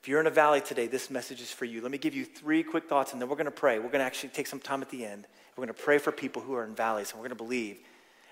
If 0.06 0.10
you're 0.10 0.20
in 0.20 0.28
a 0.28 0.30
valley 0.30 0.60
today, 0.60 0.86
this 0.86 1.10
message 1.10 1.40
is 1.40 1.50
for 1.50 1.64
you. 1.64 1.80
Let 1.80 1.90
me 1.90 1.98
give 1.98 2.14
you 2.14 2.24
three 2.24 2.62
quick 2.62 2.88
thoughts 2.88 3.12
and 3.12 3.20
then 3.20 3.28
we're 3.28 3.34
going 3.34 3.46
to 3.46 3.50
pray. 3.50 3.80
We're 3.80 3.88
going 3.88 3.98
to 3.98 4.04
actually 4.04 4.28
take 4.28 4.46
some 4.46 4.60
time 4.60 4.80
at 4.80 4.88
the 4.88 5.04
end. 5.04 5.26
We're 5.56 5.64
going 5.64 5.74
to 5.74 5.82
pray 5.82 5.98
for 5.98 6.12
people 6.12 6.40
who 6.40 6.54
are 6.54 6.62
in 6.62 6.76
valleys 6.76 7.10
and 7.10 7.18
we're 7.18 7.26
going 7.26 7.36
to 7.36 7.44
believe 7.44 7.78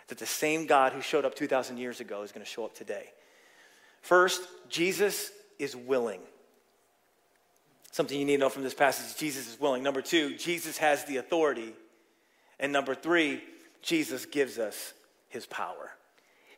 that 0.06 0.18
the 0.18 0.24
same 0.24 0.68
God 0.68 0.92
who 0.92 1.00
showed 1.00 1.24
up 1.24 1.34
2,000 1.34 1.76
years 1.76 1.98
ago 1.98 2.22
is 2.22 2.30
going 2.30 2.46
to 2.46 2.48
show 2.48 2.64
up 2.64 2.76
today. 2.76 3.10
First, 4.02 4.42
Jesus 4.68 5.32
is 5.58 5.74
willing. 5.74 6.20
Something 7.90 8.20
you 8.20 8.24
need 8.24 8.36
to 8.36 8.42
know 8.42 8.50
from 8.50 8.62
this 8.62 8.72
passage 8.72 9.18
Jesus 9.18 9.48
is 9.48 9.58
willing. 9.58 9.82
Number 9.82 10.00
two, 10.00 10.36
Jesus 10.36 10.78
has 10.78 11.04
the 11.06 11.16
authority. 11.16 11.72
And 12.60 12.72
number 12.72 12.94
three, 12.94 13.42
Jesus 13.82 14.26
gives 14.26 14.60
us 14.60 14.94
his 15.28 15.44
power. 15.44 15.90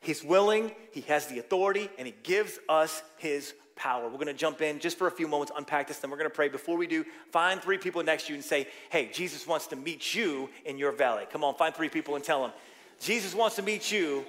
He's 0.03 0.23
willing, 0.23 0.73
he 0.93 1.01
has 1.01 1.27
the 1.29 1.39
authority, 1.39 1.89
and 1.97 2.07
he 2.07 2.15
gives 2.23 2.59
us 2.69 3.03
his 3.17 3.55
power. 3.77 4.09
We're 4.09 4.19
gonna 4.19 4.35
jump 4.35 4.63
in 4.63 4.81
just 4.81 4.99
for 4.99 5.07
a 5.07 5.11
few 5.11 5.29
moments, 5.29 5.53
unpack 5.57 5.89
this, 5.89 5.99
then 5.99 6.11
we're 6.11 6.17
gonna 6.17 6.31
pray. 6.31 6.49
Before 6.49 6.77
we 6.77 6.87
do, 6.87 7.05
find 7.31 7.63
three 7.63 7.79
people 7.79 8.03
next 8.03 8.27
to 8.27 8.33
you 8.33 8.37
and 8.37 8.45
say, 8.45 8.67
Hey, 8.91 9.11
Jesus 9.13 9.47
wants 9.47 9.69
to 9.69 9.77
meet 9.77 10.15
you 10.15 10.49
in 10.65 10.79
your 10.79 10.93
valley. 10.93 11.25
Come 11.31 11.45
on, 11.45 11.55
find 11.55 11.75
three 11.75 11.89
people 11.89 12.17
and 12.17 12.25
tell 12.25 12.43
them, 12.43 12.53
Jesus 13.01 13.35
wants 13.35 13.57
to 13.57 13.63
meet 13.63 13.93
you 13.93 14.25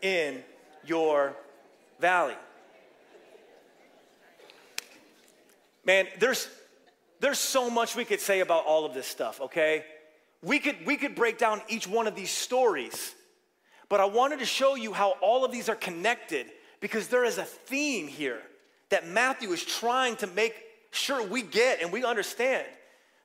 in 0.00 0.42
your 0.84 1.34
valley. 1.98 2.36
Man, 5.84 6.06
there's, 6.18 6.48
there's 7.20 7.38
so 7.38 7.70
much 7.70 7.94
we 7.94 8.04
could 8.04 8.20
say 8.20 8.40
about 8.40 8.64
all 8.64 8.84
of 8.84 8.94
this 8.94 9.06
stuff, 9.06 9.40
okay? 9.40 9.84
We 10.42 10.58
could, 10.58 10.76
we 10.84 10.96
could 10.96 11.14
break 11.14 11.38
down 11.38 11.60
each 11.68 11.86
one 11.88 12.06
of 12.06 12.14
these 12.14 12.30
stories, 12.30 13.14
but 13.88 14.00
I 14.00 14.04
wanted 14.04 14.40
to 14.40 14.44
show 14.44 14.74
you 14.74 14.92
how 14.92 15.14
all 15.20 15.44
of 15.44 15.52
these 15.52 15.68
are 15.68 15.76
connected 15.76 16.46
because 16.80 17.08
there 17.08 17.24
is 17.24 17.38
a 17.38 17.44
theme 17.44 18.08
here 18.08 18.40
that 18.90 19.08
Matthew 19.08 19.50
is 19.50 19.64
trying 19.64 20.16
to 20.16 20.26
make 20.26 20.54
sure 20.90 21.22
we 21.26 21.42
get 21.42 21.82
and 21.82 21.92
we 21.92 22.04
understand. 22.04 22.66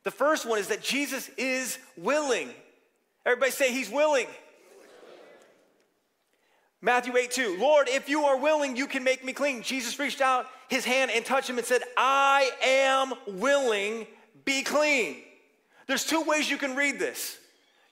The 0.04 0.12
first 0.12 0.45
one 0.45 0.60
is 0.60 0.67
that 0.67 0.82
Jesus 0.82 1.30
is 1.38 1.78
willing. 1.95 2.50
Everybody 3.26 3.52
say 3.52 3.71
he's 3.71 3.89
willing. 3.89 4.28
Matthew 6.82 7.15
8, 7.15 7.30
2. 7.30 7.58
Lord, 7.60 7.88
if 7.89 8.10
you 8.10 8.24
are 8.24 8.38
willing, 8.38 8.76
you 8.76 8.88
can 8.88 9.04
make 9.04 9.24
me 9.24 9.34
clean. 9.34 9.62
Jesus 9.62 10.00
reached 10.00 10.21
out 10.21 10.47
his 10.67 10.84
hand 10.84 11.12
and 11.13 11.24
touched 11.24 11.47
him 11.47 11.60
and 11.60 11.67
said, 11.67 11.82
I 11.95 12.50
am 12.63 13.13
willing, 13.39 14.08
be 14.45 14.63
clean. 14.63 15.17
There's 15.86 16.06
two 16.06 16.24
ways 16.24 16.50
you 16.50 16.58
can 16.58 16.76
read 16.76 16.97
this. 16.97 17.38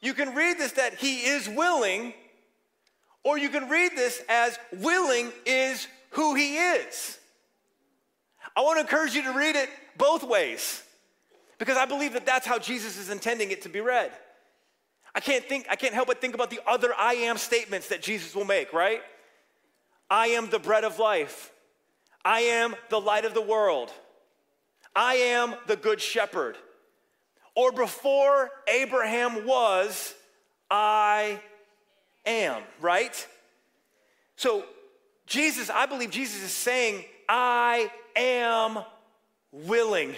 You 0.02 0.16
can 0.16 0.34
read 0.34 0.58
this 0.58 0.72
that 0.74 0.96
he 0.96 1.20
is 1.20 1.48
willing, 1.48 2.14
or 3.24 3.38
you 3.38 3.50
can 3.50 3.70
read 3.70 3.92
this 3.96 4.24
as 4.28 4.58
willing 4.72 5.32
is 5.46 5.88
who 6.12 6.34
he 6.34 6.58
is. 6.58 7.20
I 8.56 8.62
want 8.62 8.78
to 8.78 8.82
encourage 8.82 9.14
you 9.14 9.24
to 9.24 9.32
read 9.32 9.56
it 9.56 9.70
both 9.98 10.24
ways 10.24 10.84
because 11.58 11.78
I 11.78 11.86
believe 11.86 12.14
that 12.14 12.26
that's 12.26 12.46
how 12.46 12.60
Jesus 12.60 12.98
is 12.98 13.10
intending 13.10 13.52
it 13.52 13.62
to 13.64 13.70
be 13.70 13.82
read. 13.82 14.12
I 15.14 15.20
can't 15.20 15.44
think, 15.44 15.68
I 15.70 15.76
can't 15.76 15.94
help 15.94 16.08
but 16.08 16.22
think 16.22 16.36
about 16.36 16.50
the 16.50 16.62
other 16.68 16.94
I 16.98 17.14
am 17.14 17.38
statements 17.38 17.90
that 17.90 18.02
Jesus 18.02 18.36
will 18.36 18.46
make, 18.46 18.74
right? 18.74 19.02
I 20.10 20.28
am 20.28 20.50
the 20.50 20.60
bread 20.60 20.84
of 20.84 21.00
life. 21.00 21.52
I 22.24 22.42
am 22.42 22.76
the 22.90 23.00
light 23.00 23.26
of 23.26 23.34
the 23.34 23.42
world. 23.42 23.92
I 24.96 25.16
am 25.16 25.56
the 25.68 25.76
good 25.76 26.02
shepherd. 26.02 26.58
Or 27.56 27.72
before 27.72 28.50
Abraham 28.68 29.46
was, 29.46 30.14
I 30.70 31.40
am, 32.26 32.62
right? 32.80 33.28
So 34.36 34.64
Jesus, 35.26 35.70
I 35.70 35.86
believe 35.86 36.12
Jesus 36.12 36.44
is 36.44 36.52
saying, 36.52 37.04
I 37.30 37.92
am 38.16 38.80
willing. 39.52 40.16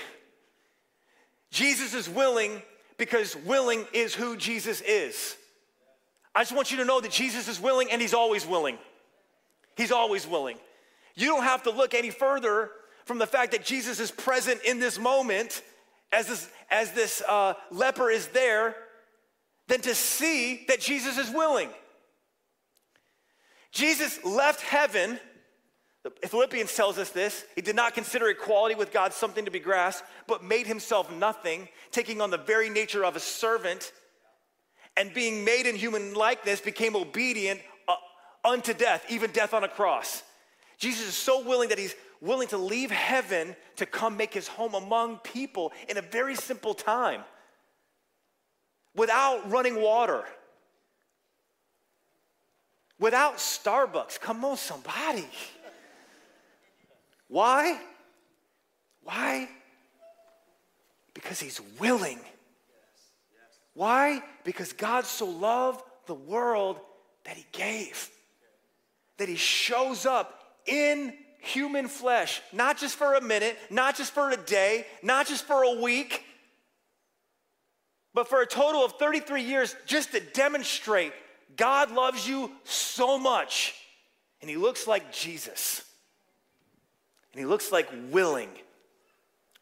Jesus 1.52 1.94
is 1.94 2.10
willing 2.10 2.62
because 2.98 3.36
willing 3.36 3.86
is 3.94 4.16
who 4.16 4.38
Jesus 4.38 4.82
is. 4.82 5.36
I 6.34 6.42
just 6.42 6.56
want 6.56 6.72
you 6.72 6.78
to 6.78 6.86
know 6.86 7.02
that 7.02 7.12
Jesus 7.12 7.48
is 7.50 7.60
willing 7.60 7.92
and 7.92 8.02
he's 8.02 8.14
always 8.14 8.48
willing. 8.48 8.78
He's 9.76 9.92
always 9.92 10.26
willing. 10.26 10.58
You 11.16 11.28
don't 11.28 11.44
have 11.44 11.64
to 11.64 11.72
look 11.72 11.94
any 11.94 12.10
further 12.10 12.72
from 13.06 13.18
the 13.18 13.28
fact 13.28 13.52
that 13.52 13.66
Jesus 13.66 14.00
is 14.00 14.12
present 14.12 14.62
in 14.64 14.80
this 14.80 14.98
moment 14.98 15.62
as 16.14 16.28
this, 16.28 16.50
as 16.70 16.92
this 16.92 17.22
uh, 17.28 17.54
leper 17.70 18.10
is 18.10 18.28
there 18.28 18.76
than 19.68 19.82
to 19.82 19.96
see 19.96 20.64
that 20.68 20.80
Jesus 20.80 21.18
is 21.18 21.30
willing. 21.30 21.70
Jesus 23.72 24.24
left 24.24 24.62
heaven. 24.62 25.20
Philippians 26.26 26.76
tells 26.76 26.98
us 26.98 27.12
this. 27.12 27.46
He 27.56 27.62
did 27.62 27.76
not 27.76 27.94
consider 27.94 28.30
equality 28.30 28.76
with 28.76 28.92
God 28.92 29.14
something 29.14 29.46
to 29.46 29.52
be 29.52 29.60
grasped, 29.60 30.08
but 30.28 30.44
made 30.44 30.66
himself 30.66 31.12
nothing, 31.12 31.68
taking 31.92 32.22
on 32.22 32.32
the 32.32 32.38
very 32.38 32.70
nature 32.70 33.06
of 33.06 33.16
a 33.16 33.20
servant, 33.20 33.92
and 34.98 35.14
being 35.14 35.46
made 35.46 35.68
in 35.68 35.76
human 35.76 36.14
likeness, 36.16 36.60
became 36.60 36.96
obedient 36.96 37.62
uh, 37.88 37.96
unto 38.44 38.74
death, 38.74 39.06
even 39.10 39.32
death 39.32 39.54
on 39.54 39.64
a 39.64 39.68
cross. 39.68 40.24
Jesus 40.80 41.08
is 41.08 41.16
so 41.16 41.46
willing 41.46 41.70
that 41.70 41.78
he's 41.78 41.96
willing 42.20 42.48
to 42.48 42.58
leave 42.58 42.90
heaven 42.90 43.56
to 43.76 43.86
come 43.86 44.18
make 44.18 44.34
his 44.34 44.48
home 44.48 44.74
among 44.74 45.18
people 45.18 45.72
in 45.88 45.98
a 45.98 46.02
very 46.02 46.36
simple 46.36 46.74
time 46.74 47.24
without 48.96 49.50
running 49.50 49.80
water 49.80 50.24
without 53.02 53.38
Starbucks. 53.38 54.20
Come 54.22 54.46
on, 54.46 54.56
somebody. 54.56 55.28
Why? 57.32 57.80
Why? 59.04 59.48
Because 61.14 61.40
he's 61.40 61.62
willing. 61.80 62.20
Why? 63.74 64.22
Because 64.44 64.74
God 64.74 65.06
so 65.06 65.28
loved 65.28 65.82
the 66.08 66.14
world 66.14 66.78
that 67.24 67.38
he 67.38 67.46
gave, 67.54 68.10
that 69.18 69.30
he 69.30 69.38
shows 69.38 70.06
up 70.06 70.44
in 70.66 71.14
human 71.40 71.88
flesh, 71.88 72.42
not 72.52 72.78
just 72.78 72.98
for 72.98 73.14
a 73.14 73.22
minute, 73.22 73.58
not 73.70 73.96
just 73.96 74.14
for 74.14 74.30
a 74.32 74.38
day, 74.38 74.86
not 75.02 75.26
just 75.26 75.46
for 75.46 75.64
a 75.64 75.82
week, 75.82 76.26
but 78.14 78.28
for 78.28 78.42
a 78.42 78.46
total 78.46 78.84
of 78.84 78.92
33 79.00 79.44
years 79.44 79.74
just 79.86 80.12
to 80.12 80.20
demonstrate 80.20 81.14
God 81.56 81.92
loves 81.92 82.28
you 82.28 82.52
so 82.66 83.18
much, 83.18 83.74
and 84.42 84.50
He 84.50 84.58
looks 84.58 84.86
like 84.86 85.14
Jesus. 85.14 85.86
And 87.34 87.40
He 87.40 87.46
looks 87.46 87.72
like 87.72 87.90
willing, 88.10 88.50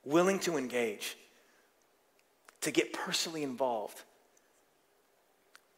willing 0.04 0.40
to 0.40 0.58
engage, 0.58 1.18
to 2.62 2.72
get 2.72 2.94
personally 2.94 3.44
involved. 3.44 4.02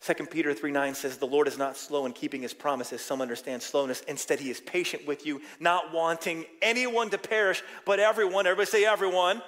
2 0.01 0.25
Peter 0.25 0.53
3 0.53 0.71
9 0.71 0.95
says, 0.95 1.17
The 1.17 1.27
Lord 1.27 1.47
is 1.47 1.59
not 1.59 1.77
slow 1.77 2.07
in 2.07 2.13
keeping 2.13 2.41
his 2.41 2.55
promises. 2.55 3.01
Some 3.01 3.21
understand 3.21 3.61
slowness. 3.61 4.01
Instead, 4.07 4.39
he 4.39 4.49
is 4.49 4.59
patient 4.59 5.05
with 5.05 5.27
you, 5.27 5.41
not 5.59 5.93
wanting 5.93 6.45
anyone 6.61 7.11
to 7.11 7.19
perish, 7.19 7.61
but 7.85 7.99
everyone, 7.99 8.47
everybody 8.47 8.69
say 8.69 8.83
everyone, 8.83 9.43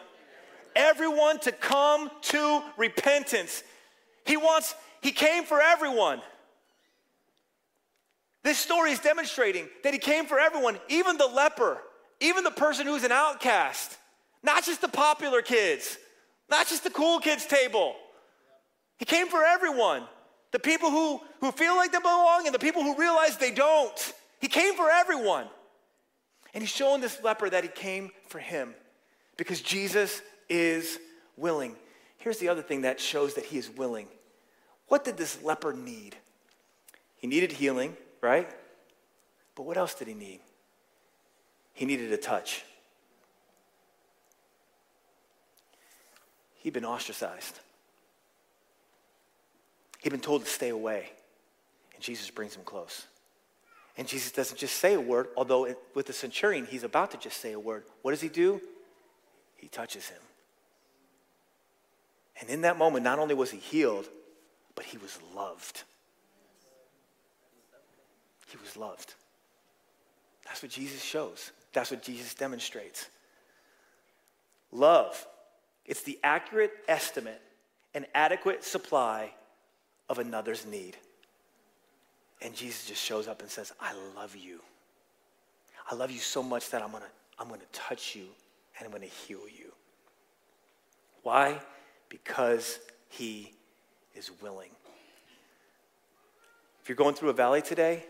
everyone 0.75 1.39
to 1.39 1.51
come 1.51 2.11
to 2.21 2.61
repentance. 2.77 3.63
He 4.25 4.37
wants, 4.37 4.75
he 5.01 5.11
came 5.11 5.43
for 5.43 5.59
everyone. 5.59 6.21
This 8.43 8.59
story 8.59 8.91
is 8.91 8.99
demonstrating 8.99 9.67
that 9.83 9.93
he 9.93 9.99
came 9.99 10.25
for 10.25 10.39
everyone, 10.39 10.77
even 10.87 11.17
the 11.17 11.27
leper, 11.27 11.79
even 12.23 12.43
the 12.43 12.51
person 12.51 12.87
who's 12.87 13.03
an 13.03 13.11
outcast, 13.11 13.97
not 14.41 14.63
just 14.63 14.81
the 14.81 14.87
popular 14.87 15.41
kids, 15.41 15.97
not 16.49 16.67
just 16.67 16.83
the 16.83 16.89
cool 16.89 17.19
kids 17.19 17.45
table. 17.45 17.95
He 18.97 19.05
came 19.05 19.27
for 19.27 19.43
everyone. 19.43 20.03
The 20.51 20.59
people 20.59 20.89
who, 20.89 21.19
who 21.41 21.51
feel 21.51 21.75
like 21.75 21.91
they 21.91 21.99
belong 21.99 22.45
and 22.45 22.55
the 22.55 22.59
people 22.59 22.81
who 22.81 22.97
realize 22.97 23.37
they 23.37 23.51
don't. 23.51 24.13
He 24.39 24.47
came 24.47 24.75
for 24.75 24.89
everyone. 24.89 25.47
And 26.53 26.61
he's 26.61 26.71
showing 26.71 27.01
this 27.01 27.21
leper 27.23 27.49
that 27.49 27.63
he 27.63 27.69
came 27.69 28.11
for 28.27 28.39
him 28.39 28.73
because 29.35 29.61
Jesus 29.61 30.21
is 30.47 30.99
willing. 31.35 31.75
Here's 32.19 32.37
the 32.37 32.49
other 32.49 32.61
thing 32.61 32.83
that 32.83 32.99
shows 32.99 33.33
that 33.33 33.45
he 33.45 33.57
is 33.57 33.69
willing. 33.69 34.07
What 34.87 35.03
did 35.03 35.17
this 35.17 35.41
leper 35.43 35.73
need? 35.73 36.15
He 37.17 37.27
needed 37.27 37.51
healing, 37.51 37.97
right? 38.21 38.49
But 39.55 39.63
what 39.63 39.77
else 39.77 39.95
did 39.95 40.07
he 40.07 40.13
need? 40.13 40.39
He 41.73 41.85
needed 41.85 42.11
a 42.11 42.17
touch. 42.17 42.63
He'd 46.55 46.73
been 46.73 46.85
ostracized. 46.85 47.59
He'd 50.01 50.11
been 50.11 50.21
told 50.21 50.43
to 50.45 50.49
stay 50.49 50.69
away. 50.69 51.09
And 51.93 52.03
Jesus 52.03 52.29
brings 52.29 52.55
him 52.55 52.63
close. 52.63 53.07
And 53.97 54.07
Jesus 54.07 54.31
doesn't 54.31 54.57
just 54.57 54.77
say 54.77 54.93
a 54.93 55.01
word, 55.01 55.27
although 55.35 55.65
it, 55.65 55.77
with 55.93 56.07
the 56.07 56.13
centurion, 56.13 56.65
he's 56.65 56.83
about 56.83 57.11
to 57.11 57.17
just 57.17 57.37
say 57.37 57.51
a 57.51 57.59
word. 57.59 57.83
What 58.01 58.11
does 58.11 58.21
he 58.21 58.29
do? 58.29 58.61
He 59.57 59.67
touches 59.67 60.07
him. 60.09 60.19
And 62.39 62.49
in 62.49 62.61
that 62.61 62.77
moment, 62.77 63.03
not 63.03 63.19
only 63.19 63.35
was 63.35 63.51
he 63.51 63.59
healed, 63.59 64.07
but 64.75 64.85
he 64.85 64.97
was 64.97 65.17
loved. 65.35 65.83
He 68.49 68.57
was 68.57 68.75
loved. 68.75 69.13
That's 70.45 70.61
what 70.61 70.71
Jesus 70.71 71.01
shows. 71.01 71.51
That's 71.73 71.91
what 71.91 72.03
Jesus 72.03 72.33
demonstrates. 72.35 73.09
Love, 74.71 75.27
it's 75.85 76.03
the 76.03 76.19
accurate 76.23 76.71
estimate 76.87 77.41
and 77.93 78.05
adequate 78.15 78.63
supply 78.63 79.33
of 80.09 80.19
another's 80.19 80.65
need. 80.65 80.95
And 82.41 82.53
Jesus 82.55 82.87
just 82.87 83.01
shows 83.01 83.27
up 83.27 83.41
and 83.41 83.49
says, 83.49 83.73
I 83.79 83.93
love 84.15 84.35
you. 84.35 84.59
I 85.89 85.95
love 85.95 86.11
you 86.11 86.19
so 86.19 86.41
much 86.41 86.69
that 86.69 86.81
I'm 86.81 86.91
gonna, 86.91 87.05
I'm 87.39 87.49
gonna 87.49 87.61
touch 87.71 88.15
you 88.15 88.25
and 88.77 88.85
I'm 88.85 88.91
gonna 88.91 89.05
heal 89.05 89.41
you. 89.47 89.71
Why? 91.23 91.59
Because 92.09 92.79
he 93.09 93.53
is 94.15 94.31
willing. 94.41 94.69
If 96.81 96.89
you're 96.89 96.95
going 96.95 97.15
through 97.15 97.29
a 97.29 97.33
valley 97.33 97.61
today, 97.61 98.03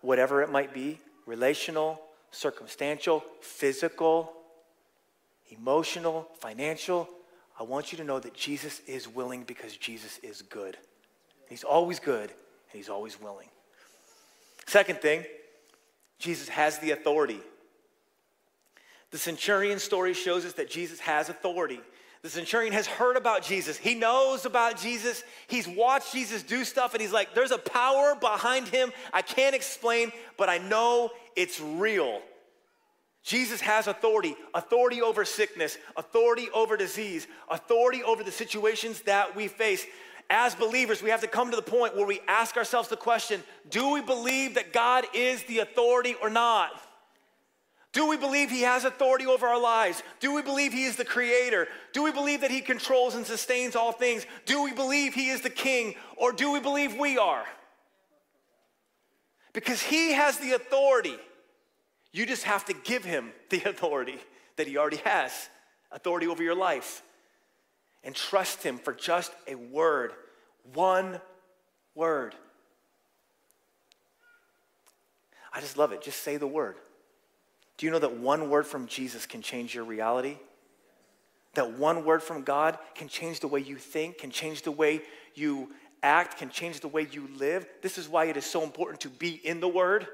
whatever 0.00 0.42
it 0.42 0.50
might 0.50 0.72
be 0.72 0.98
relational, 1.26 2.00
circumstantial, 2.30 3.24
physical, 3.40 4.32
emotional, 5.50 6.28
financial 6.38 7.08
I 7.58 7.62
want 7.62 7.92
you 7.92 7.98
to 7.98 8.04
know 8.04 8.18
that 8.18 8.34
Jesus 8.34 8.80
is 8.86 9.06
willing 9.06 9.44
because 9.44 9.76
Jesus 9.76 10.18
is 10.18 10.42
good. 10.42 10.76
He's 11.48 11.64
always 11.64 12.00
good 12.00 12.30
and 12.30 12.72
he's 12.72 12.88
always 12.88 13.20
willing. 13.20 13.48
Second 14.66 15.00
thing, 15.00 15.24
Jesus 16.18 16.48
has 16.48 16.78
the 16.78 16.90
authority. 16.90 17.40
The 19.12 19.18
centurion 19.18 19.78
story 19.78 20.14
shows 20.14 20.44
us 20.44 20.54
that 20.54 20.68
Jesus 20.68 20.98
has 21.00 21.28
authority. 21.28 21.80
The 22.24 22.30
centurion 22.30 22.72
has 22.72 22.86
heard 22.86 23.18
about 23.18 23.42
Jesus. 23.42 23.76
He 23.76 23.94
knows 23.94 24.46
about 24.46 24.80
Jesus. 24.80 25.22
He's 25.46 25.68
watched 25.68 26.10
Jesus 26.14 26.42
do 26.42 26.64
stuff, 26.64 26.94
and 26.94 27.02
he's 27.02 27.12
like, 27.12 27.34
there's 27.34 27.50
a 27.50 27.58
power 27.58 28.16
behind 28.18 28.66
him 28.66 28.92
I 29.12 29.20
can't 29.20 29.54
explain, 29.54 30.10
but 30.38 30.48
I 30.48 30.56
know 30.56 31.10
it's 31.36 31.60
real. 31.60 32.22
Jesus 33.24 33.60
has 33.60 33.88
authority 33.88 34.36
authority 34.54 35.02
over 35.02 35.26
sickness, 35.26 35.76
authority 35.98 36.48
over 36.54 36.78
disease, 36.78 37.26
authority 37.50 38.02
over 38.02 38.24
the 38.24 38.32
situations 38.32 39.02
that 39.02 39.36
we 39.36 39.46
face. 39.46 39.84
As 40.30 40.54
believers, 40.54 41.02
we 41.02 41.10
have 41.10 41.20
to 41.20 41.26
come 41.26 41.50
to 41.50 41.56
the 41.56 41.62
point 41.62 41.94
where 41.94 42.06
we 42.06 42.20
ask 42.26 42.56
ourselves 42.56 42.88
the 42.88 42.96
question 42.96 43.42
do 43.68 43.92
we 43.92 44.00
believe 44.00 44.54
that 44.54 44.72
God 44.72 45.04
is 45.12 45.42
the 45.42 45.58
authority 45.58 46.16
or 46.22 46.30
not? 46.30 46.70
Do 47.94 48.08
we 48.08 48.16
believe 48.16 48.50
He 48.50 48.62
has 48.62 48.84
authority 48.84 49.24
over 49.24 49.46
our 49.46 49.60
lives? 49.60 50.02
Do 50.18 50.34
we 50.34 50.42
believe 50.42 50.72
He 50.72 50.84
is 50.84 50.96
the 50.96 51.04
creator? 51.04 51.68
Do 51.92 52.02
we 52.02 52.10
believe 52.10 52.40
that 52.40 52.50
He 52.50 52.60
controls 52.60 53.14
and 53.14 53.24
sustains 53.24 53.76
all 53.76 53.92
things? 53.92 54.26
Do 54.46 54.64
we 54.64 54.72
believe 54.72 55.14
He 55.14 55.28
is 55.28 55.42
the 55.42 55.48
king? 55.48 55.94
Or 56.16 56.32
do 56.32 56.52
we 56.52 56.58
believe 56.58 56.96
we 56.98 57.18
are? 57.18 57.44
Because 59.52 59.80
He 59.80 60.12
has 60.12 60.38
the 60.38 60.52
authority. 60.52 61.16
You 62.12 62.26
just 62.26 62.42
have 62.42 62.64
to 62.64 62.74
give 62.74 63.04
Him 63.04 63.30
the 63.48 63.62
authority 63.64 64.18
that 64.56 64.66
He 64.66 64.76
already 64.76 65.00
has 65.04 65.48
authority 65.92 66.26
over 66.26 66.42
your 66.42 66.56
life. 66.56 67.00
And 68.02 68.12
trust 68.12 68.64
Him 68.64 68.78
for 68.78 68.92
just 68.92 69.30
a 69.46 69.54
word, 69.54 70.12
one 70.72 71.20
word. 71.94 72.34
I 75.52 75.60
just 75.60 75.78
love 75.78 75.92
it. 75.92 76.02
Just 76.02 76.24
say 76.24 76.36
the 76.38 76.48
word. 76.48 76.74
Do 77.76 77.86
you 77.86 77.92
know 77.92 77.98
that 77.98 78.16
one 78.16 78.50
word 78.50 78.66
from 78.66 78.86
Jesus 78.86 79.26
can 79.26 79.42
change 79.42 79.74
your 79.74 79.84
reality? 79.84 80.38
That 81.54 81.72
one 81.78 82.04
word 82.04 82.22
from 82.22 82.42
God 82.42 82.78
can 82.94 83.08
change 83.08 83.40
the 83.40 83.48
way 83.48 83.60
you 83.60 83.76
think, 83.76 84.18
can 84.18 84.30
change 84.30 84.62
the 84.62 84.70
way 84.70 85.02
you 85.34 85.70
act, 86.04 86.38
can 86.38 86.50
change 86.50 86.80
the 86.80 86.88
way 86.88 87.08
you 87.10 87.28
live. 87.36 87.66
This 87.82 87.98
is 87.98 88.08
why 88.08 88.26
it 88.26 88.36
is 88.36 88.44
so 88.44 88.62
important 88.62 89.00
to 89.00 89.08
be 89.08 89.40
in 89.44 89.60
the 89.60 89.68
Word, 89.68 90.06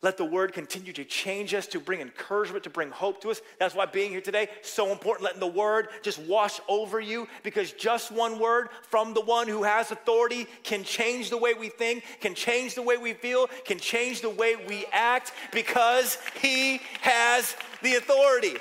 Let 0.00 0.16
the 0.16 0.24
word 0.24 0.52
continue 0.52 0.92
to 0.92 1.04
change 1.04 1.54
us, 1.54 1.66
to 1.68 1.80
bring 1.80 2.00
encouragement, 2.00 2.62
to 2.64 2.70
bring 2.70 2.90
hope 2.90 3.20
to 3.22 3.30
us. 3.30 3.40
That's 3.58 3.74
why 3.74 3.86
being 3.86 4.10
here 4.12 4.20
today 4.20 4.48
so 4.62 4.92
important. 4.92 5.24
Letting 5.24 5.40
the 5.40 5.46
word 5.48 5.88
just 6.02 6.20
wash 6.20 6.60
over 6.68 7.00
you 7.00 7.26
because 7.42 7.72
just 7.72 8.12
one 8.12 8.38
word 8.38 8.68
from 8.82 9.12
the 9.12 9.20
one 9.20 9.48
who 9.48 9.64
has 9.64 9.90
authority 9.90 10.46
can 10.62 10.84
change 10.84 11.30
the 11.30 11.36
way 11.36 11.54
we 11.54 11.68
think, 11.68 12.04
can 12.20 12.34
change 12.34 12.76
the 12.76 12.82
way 12.82 12.96
we 12.96 13.12
feel, 13.12 13.48
can 13.64 13.78
change 13.78 14.20
the 14.20 14.30
way 14.30 14.54
we 14.54 14.86
act 14.92 15.32
because 15.52 16.16
he 16.40 16.80
has 17.00 17.56
the 17.82 17.96
authority. 17.96 18.54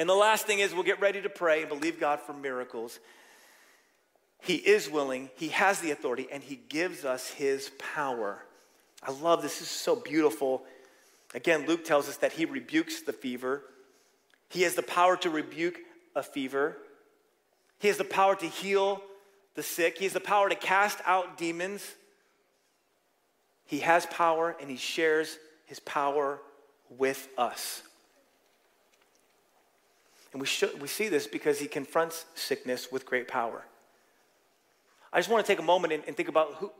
And 0.00 0.08
the 0.08 0.14
last 0.14 0.44
thing 0.44 0.58
is 0.58 0.74
we'll 0.74 0.82
get 0.82 1.00
ready 1.00 1.22
to 1.22 1.28
pray 1.28 1.60
and 1.60 1.68
believe 1.68 2.00
God 2.00 2.18
for 2.20 2.32
miracles. 2.32 2.98
He 4.42 4.56
is 4.56 4.90
willing, 4.90 5.30
he 5.36 5.48
has 5.48 5.80
the 5.80 5.92
authority, 5.92 6.26
and 6.32 6.42
he 6.42 6.56
gives 6.68 7.04
us 7.04 7.28
his 7.28 7.70
power. 7.78 8.42
I 9.02 9.12
love 9.12 9.42
this. 9.42 9.58
This 9.58 9.68
is 9.68 9.76
so 9.76 9.96
beautiful. 9.96 10.64
Again, 11.34 11.66
Luke 11.66 11.84
tells 11.84 12.08
us 12.08 12.16
that 12.18 12.32
he 12.32 12.44
rebukes 12.44 13.02
the 13.02 13.12
fever. 13.12 13.62
He 14.48 14.62
has 14.62 14.74
the 14.74 14.82
power 14.82 15.16
to 15.18 15.30
rebuke 15.30 15.78
a 16.14 16.22
fever. 16.22 16.76
He 17.78 17.88
has 17.88 17.98
the 17.98 18.04
power 18.04 18.34
to 18.36 18.46
heal 18.46 19.02
the 19.54 19.62
sick. 19.62 19.98
He 19.98 20.04
has 20.04 20.12
the 20.12 20.20
power 20.20 20.48
to 20.48 20.54
cast 20.54 20.98
out 21.04 21.36
demons. 21.36 21.94
He 23.66 23.80
has 23.80 24.06
power 24.06 24.56
and 24.60 24.70
he 24.70 24.76
shares 24.76 25.38
his 25.66 25.78
power 25.80 26.40
with 26.88 27.28
us. 27.36 27.82
And 30.32 30.40
we, 30.40 30.46
should, 30.46 30.80
we 30.80 30.88
see 30.88 31.08
this 31.08 31.26
because 31.26 31.58
he 31.58 31.66
confronts 31.66 32.24
sickness 32.34 32.90
with 32.90 33.06
great 33.06 33.28
power. 33.28 33.64
I 35.12 35.18
just 35.18 35.30
want 35.30 35.44
to 35.44 35.52
take 35.52 35.58
a 35.58 35.64
moment 35.64 35.92
and, 35.92 36.02
and 36.06 36.16
think 36.16 36.28
about 36.28 36.54
who, 36.54 36.70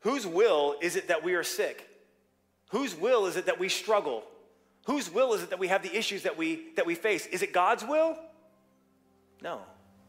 Whose 0.00 0.26
will 0.26 0.76
is 0.80 0.96
it 0.96 1.08
that 1.08 1.22
we 1.22 1.34
are 1.34 1.42
sick? 1.42 1.86
Whose 2.70 2.94
will 2.94 3.26
is 3.26 3.36
it 3.36 3.46
that 3.46 3.58
we 3.58 3.68
struggle? 3.68 4.24
Whose 4.86 5.10
will 5.10 5.34
is 5.34 5.42
it 5.42 5.50
that 5.50 5.58
we 5.58 5.68
have 5.68 5.82
the 5.82 5.96
issues 5.96 6.22
that 6.22 6.38
we, 6.38 6.68
that 6.76 6.86
we 6.86 6.94
face? 6.94 7.26
Is 7.26 7.42
it 7.42 7.52
God's 7.52 7.84
will? 7.84 8.16
No, 9.42 9.60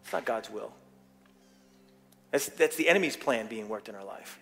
it's 0.03 0.13
not 0.13 0.25
God's 0.25 0.49
will. 0.49 0.71
That's, 2.31 2.47
that's 2.47 2.75
the 2.75 2.87
enemy's 2.87 3.17
plan 3.17 3.47
being 3.47 3.67
worked 3.67 3.89
in 3.89 3.95
our 3.95 4.05
life. 4.05 4.39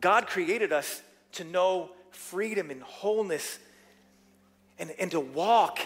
God 0.00 0.26
created 0.26 0.72
us 0.72 1.02
to 1.32 1.44
know 1.44 1.90
freedom 2.10 2.70
and 2.70 2.82
wholeness 2.82 3.58
and, 4.78 4.90
and 4.98 5.10
to 5.12 5.20
walk 5.20 5.80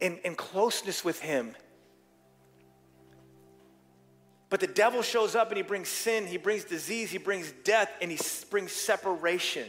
in, 0.00 0.18
in 0.24 0.34
closeness 0.34 1.04
with 1.04 1.20
Him 1.20 1.54
but 4.48 4.60
the 4.60 4.66
devil 4.66 5.02
shows 5.02 5.34
up 5.34 5.48
and 5.48 5.56
he 5.56 5.62
brings 5.62 5.88
sin, 5.88 6.26
he 6.26 6.36
brings 6.36 6.64
disease, 6.64 7.10
he 7.10 7.18
brings 7.18 7.52
death, 7.64 7.90
and 8.00 8.10
he 8.10 8.18
brings 8.50 8.72
separation. 8.72 9.68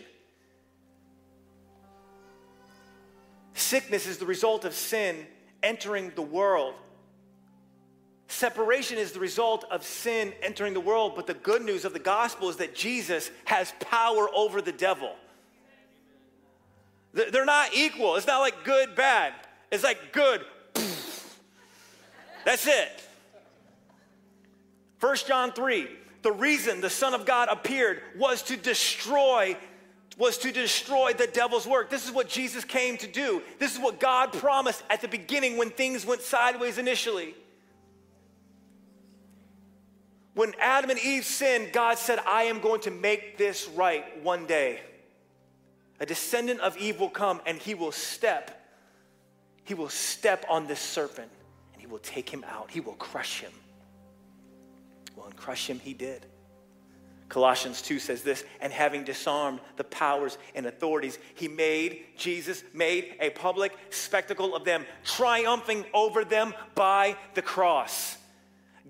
Sickness 3.53 4.05
is 4.05 4.17
the 4.19 4.25
result 4.25 4.65
of 4.65 4.73
sin 4.73 5.25
entering 5.63 6.11
the 6.15 6.21
world. 6.21 6.75
Separation 8.27 8.99
is 8.99 9.13
the 9.13 9.19
result 9.19 9.65
of 9.71 9.83
sin 9.83 10.33
entering 10.43 10.73
the 10.73 10.79
world, 10.79 11.13
but 11.15 11.25
the 11.25 11.33
good 11.33 11.63
news 11.63 11.85
of 11.85 11.93
the 11.93 11.99
gospel 11.99 12.49
is 12.49 12.57
that 12.57 12.75
Jesus 12.75 13.31
has 13.45 13.73
power 13.79 14.29
over 14.35 14.61
the 14.61 14.71
devil. 14.71 15.15
They're 17.13 17.45
not 17.45 17.73
equal. 17.73 18.15
It's 18.15 18.27
not 18.27 18.41
like 18.41 18.63
good, 18.63 18.95
bad. 18.95 19.33
It's 19.71 19.83
like 19.83 20.13
good. 20.13 20.45
That's 22.45 22.67
it. 22.67 23.06
1 24.99 25.15
John 25.27 25.51
3, 25.51 25.87
the 26.23 26.31
reason 26.31 26.81
the 26.81 26.89
Son 26.89 27.13
of 27.13 27.25
God 27.25 27.49
appeared 27.49 28.01
was 28.17 28.41
to 28.43 28.57
destroy 28.57 29.57
was 30.17 30.39
to 30.39 30.51
destroy 30.51 31.13
the 31.13 31.27
devil's 31.27 31.67
work. 31.67 31.89
This 31.91 32.05
is 32.05 32.11
what 32.11 32.27
Jesus 32.27 32.63
came 32.63 32.97
to 32.97 33.07
do. 33.07 33.41
This 33.59 33.73
is 33.73 33.79
what 33.79 33.99
God 33.99 34.33
promised 34.33 34.83
at 34.89 35.01
the 35.01 35.07
beginning 35.07 35.57
when 35.57 35.69
things 35.69 36.05
went 36.05 36.21
sideways 36.21 36.79
initially. 36.79 37.35
When 40.33 40.53
Adam 40.59 40.89
and 40.89 40.99
Eve 40.99 41.23
sinned, 41.23 41.71
God 41.71 41.97
said, 41.97 42.19
I 42.25 42.43
am 42.43 42.59
going 42.59 42.81
to 42.81 42.91
make 42.91 43.37
this 43.37 43.67
right 43.69 44.23
one 44.23 44.47
day. 44.47 44.81
A 45.99 46.05
descendant 46.05 46.61
of 46.61 46.77
Eve 46.77 46.99
will 46.99 47.09
come 47.09 47.41
and 47.45 47.57
he 47.57 47.73
will 47.73 47.91
step, 47.91 48.67
he 49.63 49.73
will 49.73 49.89
step 49.89 50.45
on 50.49 50.67
this 50.67 50.79
serpent 50.79 51.31
and 51.73 51.81
he 51.81 51.87
will 51.87 51.99
take 51.99 52.29
him 52.29 52.43
out, 52.47 52.69
he 52.71 52.79
will 52.79 52.93
crush 52.93 53.41
him. 53.41 53.51
Well, 55.17 55.25
and 55.25 55.35
crush 55.35 55.67
him 55.67 55.79
he 55.79 55.95
did. 55.95 56.27
Colossians 57.27 57.81
2 57.81 57.99
says 57.99 58.21
this, 58.21 58.45
and 58.61 58.71
having 58.71 59.03
disarmed 59.03 59.59
the 59.75 59.83
powers 59.83 60.37
and 60.55 60.65
authorities, 60.65 61.17
he 61.35 61.47
made, 61.47 62.05
Jesus 62.15 62.63
made 62.73 63.15
a 63.19 63.31
public 63.31 63.73
spectacle 63.89 64.55
of 64.55 64.63
them, 64.63 64.85
triumphing 65.03 65.85
over 65.93 66.23
them 66.23 66.53
by 66.75 67.17
the 67.33 67.41
cross. 67.41 68.16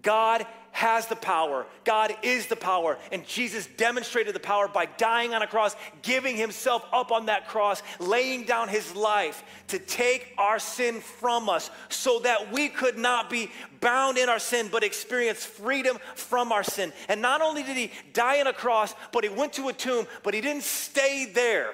God 0.01 0.45
has 0.71 1.07
the 1.07 1.15
power. 1.15 1.65
God 1.85 2.15
is 2.21 2.45
the 2.45 2.55
power. 2.55 2.99
And 3.11 3.25
Jesus 3.25 3.67
demonstrated 3.77 4.35
the 4.35 4.39
power 4.39 4.67
by 4.67 4.85
dying 4.85 5.33
on 5.33 5.41
a 5.41 5.47
cross, 5.47 5.75
giving 6.03 6.37
himself 6.37 6.85
up 6.93 7.11
on 7.11 7.25
that 7.25 7.47
cross, 7.47 7.81
laying 7.99 8.43
down 8.43 8.67
his 8.67 8.95
life 8.95 9.43
to 9.69 9.79
take 9.79 10.35
our 10.37 10.59
sin 10.59 11.01
from 11.01 11.49
us 11.49 11.71
so 11.89 12.19
that 12.19 12.51
we 12.51 12.69
could 12.69 12.97
not 12.97 13.29
be 13.29 13.49
bound 13.81 14.19
in 14.19 14.29
our 14.29 14.39
sin, 14.39 14.69
but 14.71 14.83
experience 14.83 15.43
freedom 15.43 15.97
from 16.13 16.51
our 16.51 16.63
sin. 16.63 16.93
And 17.09 17.23
not 17.23 17.41
only 17.41 17.63
did 17.63 17.75
he 17.75 17.91
die 18.13 18.39
on 18.39 18.45
a 18.45 18.53
cross, 18.53 18.93
but 19.11 19.23
he 19.23 19.29
went 19.31 19.53
to 19.53 19.69
a 19.69 19.73
tomb, 19.73 20.05
but 20.21 20.35
he 20.35 20.41
didn't 20.41 20.63
stay 20.63 21.31
there. 21.33 21.73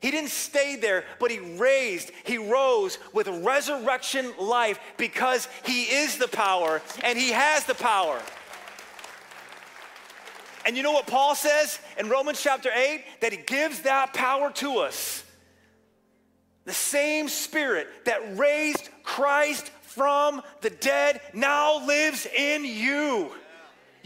He 0.00 0.10
didn't 0.10 0.30
stay 0.30 0.76
there, 0.76 1.04
but 1.18 1.30
he 1.30 1.38
raised, 1.38 2.12
he 2.24 2.38
rose 2.38 2.98
with 3.12 3.26
resurrection 3.28 4.32
life 4.38 4.78
because 4.96 5.48
he 5.64 5.84
is 5.84 6.18
the 6.18 6.28
power 6.28 6.80
and 7.02 7.18
he 7.18 7.30
has 7.30 7.64
the 7.64 7.74
power. 7.74 8.20
And 10.64 10.76
you 10.76 10.82
know 10.82 10.92
what 10.92 11.06
Paul 11.06 11.34
says 11.34 11.80
in 11.98 12.08
Romans 12.08 12.42
chapter 12.42 12.70
8? 12.72 13.02
That 13.22 13.32
he 13.32 13.38
gives 13.38 13.82
that 13.82 14.12
power 14.12 14.50
to 14.52 14.78
us. 14.78 15.24
The 16.66 16.74
same 16.74 17.28
spirit 17.28 17.88
that 18.04 18.36
raised 18.36 18.90
Christ 19.02 19.70
from 19.80 20.42
the 20.60 20.70
dead 20.70 21.22
now 21.32 21.84
lives 21.86 22.26
in 22.26 22.64
you. 22.64 23.30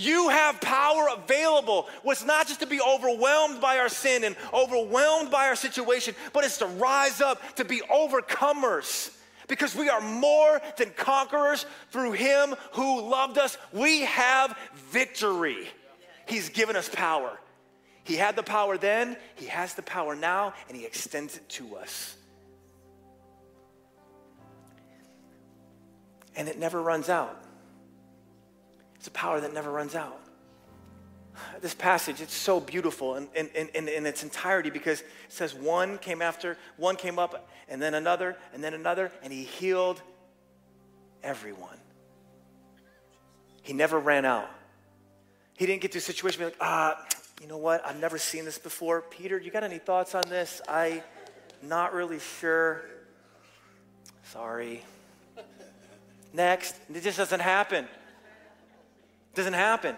You 0.03 0.31
have 0.31 0.61
power 0.61 1.07
available. 1.17 1.89
It's 2.05 2.25
not 2.25 2.49
just 2.49 2.59
to 2.61 2.67
be 2.67 2.81
overwhelmed 2.81 3.61
by 3.61 3.79
our 3.79 3.89
sin 3.89 4.25
and 4.25 4.35
overwhelmed 4.53 5.31
by 5.31 5.47
our 5.47 5.55
situation, 5.55 6.17
but 6.33 6.45
it's 6.45 6.59
to 6.59 6.67
rise 6.67 7.21
up 7.21 7.41
to 7.57 7.65
be 7.65 7.83
overcomers 7.83 9.17
because 9.47 9.77
we 9.77 9.89
are 9.89 10.01
more 10.01 10.61
than 10.77 10.91
conquerors 10.97 11.67
through 11.91 12.13
Him 12.13 12.57
who 12.73 13.09
loved 13.09 13.39
us. 13.39 13.57
We 13.73 14.01
have 14.01 14.59
victory. 14.91 15.69
He's 16.27 16.49
given 16.49 16.75
us 16.75 16.89
power. 16.89 17.39
He 18.03 18.17
had 18.17 18.35
the 18.35 18.43
power 18.43 18.77
then, 18.77 19.17
He 19.37 19.47
has 19.47 19.75
the 19.75 19.83
power 19.83 20.17
now, 20.17 20.55
and 20.69 20.77
He 20.77 20.85
extends 20.85 21.37
it 21.37 21.49
to 21.51 21.77
us. 21.77 22.17
And 26.35 26.49
it 26.49 26.59
never 26.59 26.83
runs 26.83 27.09
out. 27.09 27.41
It's 29.03 29.09
a 29.09 29.11
power 29.11 29.41
that 29.41 29.53
never 29.53 29.69
runs 29.69 29.97
out. 29.97 30.17
This 31.61 31.75
passage, 31.75 32.21
it's 32.21 32.37
so 32.37 32.61
beautiful 32.61 33.17
in, 33.17 33.27
in, 33.35 33.49
in, 33.75 33.89
in, 33.89 34.07
its 34.07 34.23
entirety 34.23 34.71
because 34.71 35.01
it 35.01 35.09
says 35.27 35.53
one 35.53 35.99
came 35.99 36.23
after, 36.23 36.57
one 36.77 36.95
came 36.95 37.19
up, 37.19 37.49
and 37.69 37.83
then 37.83 37.95
another, 37.95 38.37
and 38.55 38.63
then 38.63 38.75
another, 38.75 39.11
and 39.25 39.33
he 39.33 39.43
healed 39.43 40.01
everyone. 41.25 41.79
He 43.63 43.73
never 43.73 43.99
ran 43.99 44.25
out. 44.25 44.49
He 45.59 45.67
didn't 45.67 45.83
get 45.83 45.91
to 45.93 45.99
a 45.99 46.01
situation 46.01 46.41
where 46.41 46.51
like, 46.51 46.59
ah, 46.61 47.05
you 47.41 47.49
know 47.49 47.59
what? 47.59 47.85
I've 47.85 47.99
never 47.99 48.19
seen 48.19 48.45
this 48.45 48.61
before. 48.61 49.03
Peter, 49.03 49.37
you 49.37 49.51
got 49.51 49.65
any 49.65 49.79
thoughts 49.79 50.15
on 50.15 50.23
this? 50.29 50.63
I 50.69 51.03
not 51.61 51.93
really 51.93 52.21
sure. 52.21 52.83
Sorry. 54.27 54.85
Next. 56.33 56.77
It 56.89 57.03
just 57.03 57.19
doesn't 57.19 57.41
happen. 57.41 57.89
It 59.33 59.37
doesn't 59.37 59.55
happen. 59.55 59.97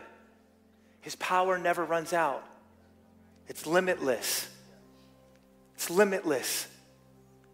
His 1.00 1.16
power 1.16 1.58
never 1.58 1.84
runs 1.84 2.12
out, 2.12 2.44
it's 3.48 3.66
limitless. 3.66 4.48
It's 5.74 5.90
limitless. 5.90 6.68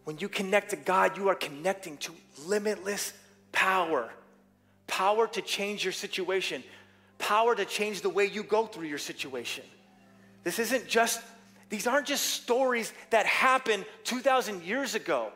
When 0.04 0.18
you 0.18 0.28
connect 0.28 0.70
to 0.70 0.76
God, 0.76 1.16
you 1.16 1.28
are 1.30 1.34
connecting 1.34 1.96
to 1.98 2.12
limitless 2.44 3.14
power. 3.50 4.10
Power 4.86 5.26
to 5.28 5.40
change 5.40 5.84
your 5.84 5.92
situation, 5.92 6.62
power 7.18 7.54
to 7.54 7.64
change 7.64 8.02
the 8.02 8.10
way 8.10 8.26
you 8.26 8.42
go 8.42 8.66
through 8.66 8.88
your 8.88 8.98
situation. 8.98 9.64
This 10.44 10.58
isn't 10.58 10.86
just, 10.86 11.22
these 11.70 11.86
aren't 11.86 12.06
just 12.06 12.24
stories 12.24 12.92
that 13.08 13.24
happened 13.24 13.86
2,000 14.04 14.62
years 14.64 14.94
ago. 14.94 15.32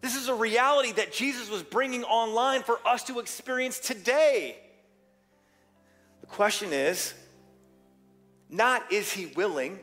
This 0.00 0.14
is 0.14 0.28
a 0.28 0.34
reality 0.34 0.92
that 0.92 1.12
Jesus 1.12 1.50
was 1.50 1.62
bringing 1.62 2.04
online 2.04 2.62
for 2.62 2.78
us 2.86 3.04
to 3.04 3.18
experience 3.18 3.78
today. 3.78 4.56
The 6.28 6.34
question 6.34 6.72
is 6.72 7.14
Not 8.48 8.92
is 8.92 9.12
he 9.12 9.26
willing. 9.26 9.80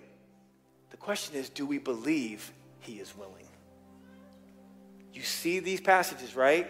The 0.92 0.98
question 0.98 1.36
is, 1.36 1.50
do 1.50 1.66
we 1.66 1.78
believe 1.78 2.52
he 2.80 2.94
is 2.94 3.16
willing? 3.18 3.48
You 5.14 5.22
see 5.22 5.60
these 5.60 5.82
passages, 5.82 6.36
right? 6.36 6.68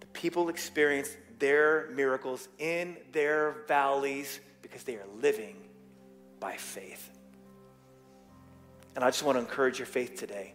The 0.00 0.06
people 0.06 0.48
experience 0.48 1.08
their 1.38 1.90
miracles 1.94 2.48
in 2.58 2.96
their 3.12 3.64
valleys 3.66 4.40
because 4.62 4.84
they 4.84 4.94
are 4.94 5.06
living 5.20 5.56
by 6.38 6.56
faith. 6.56 7.10
And 8.94 9.04
I 9.04 9.08
just 9.08 9.22
want 9.22 9.36
to 9.36 9.40
encourage 9.40 9.78
your 9.78 9.86
faith 9.86 10.16
today. 10.16 10.54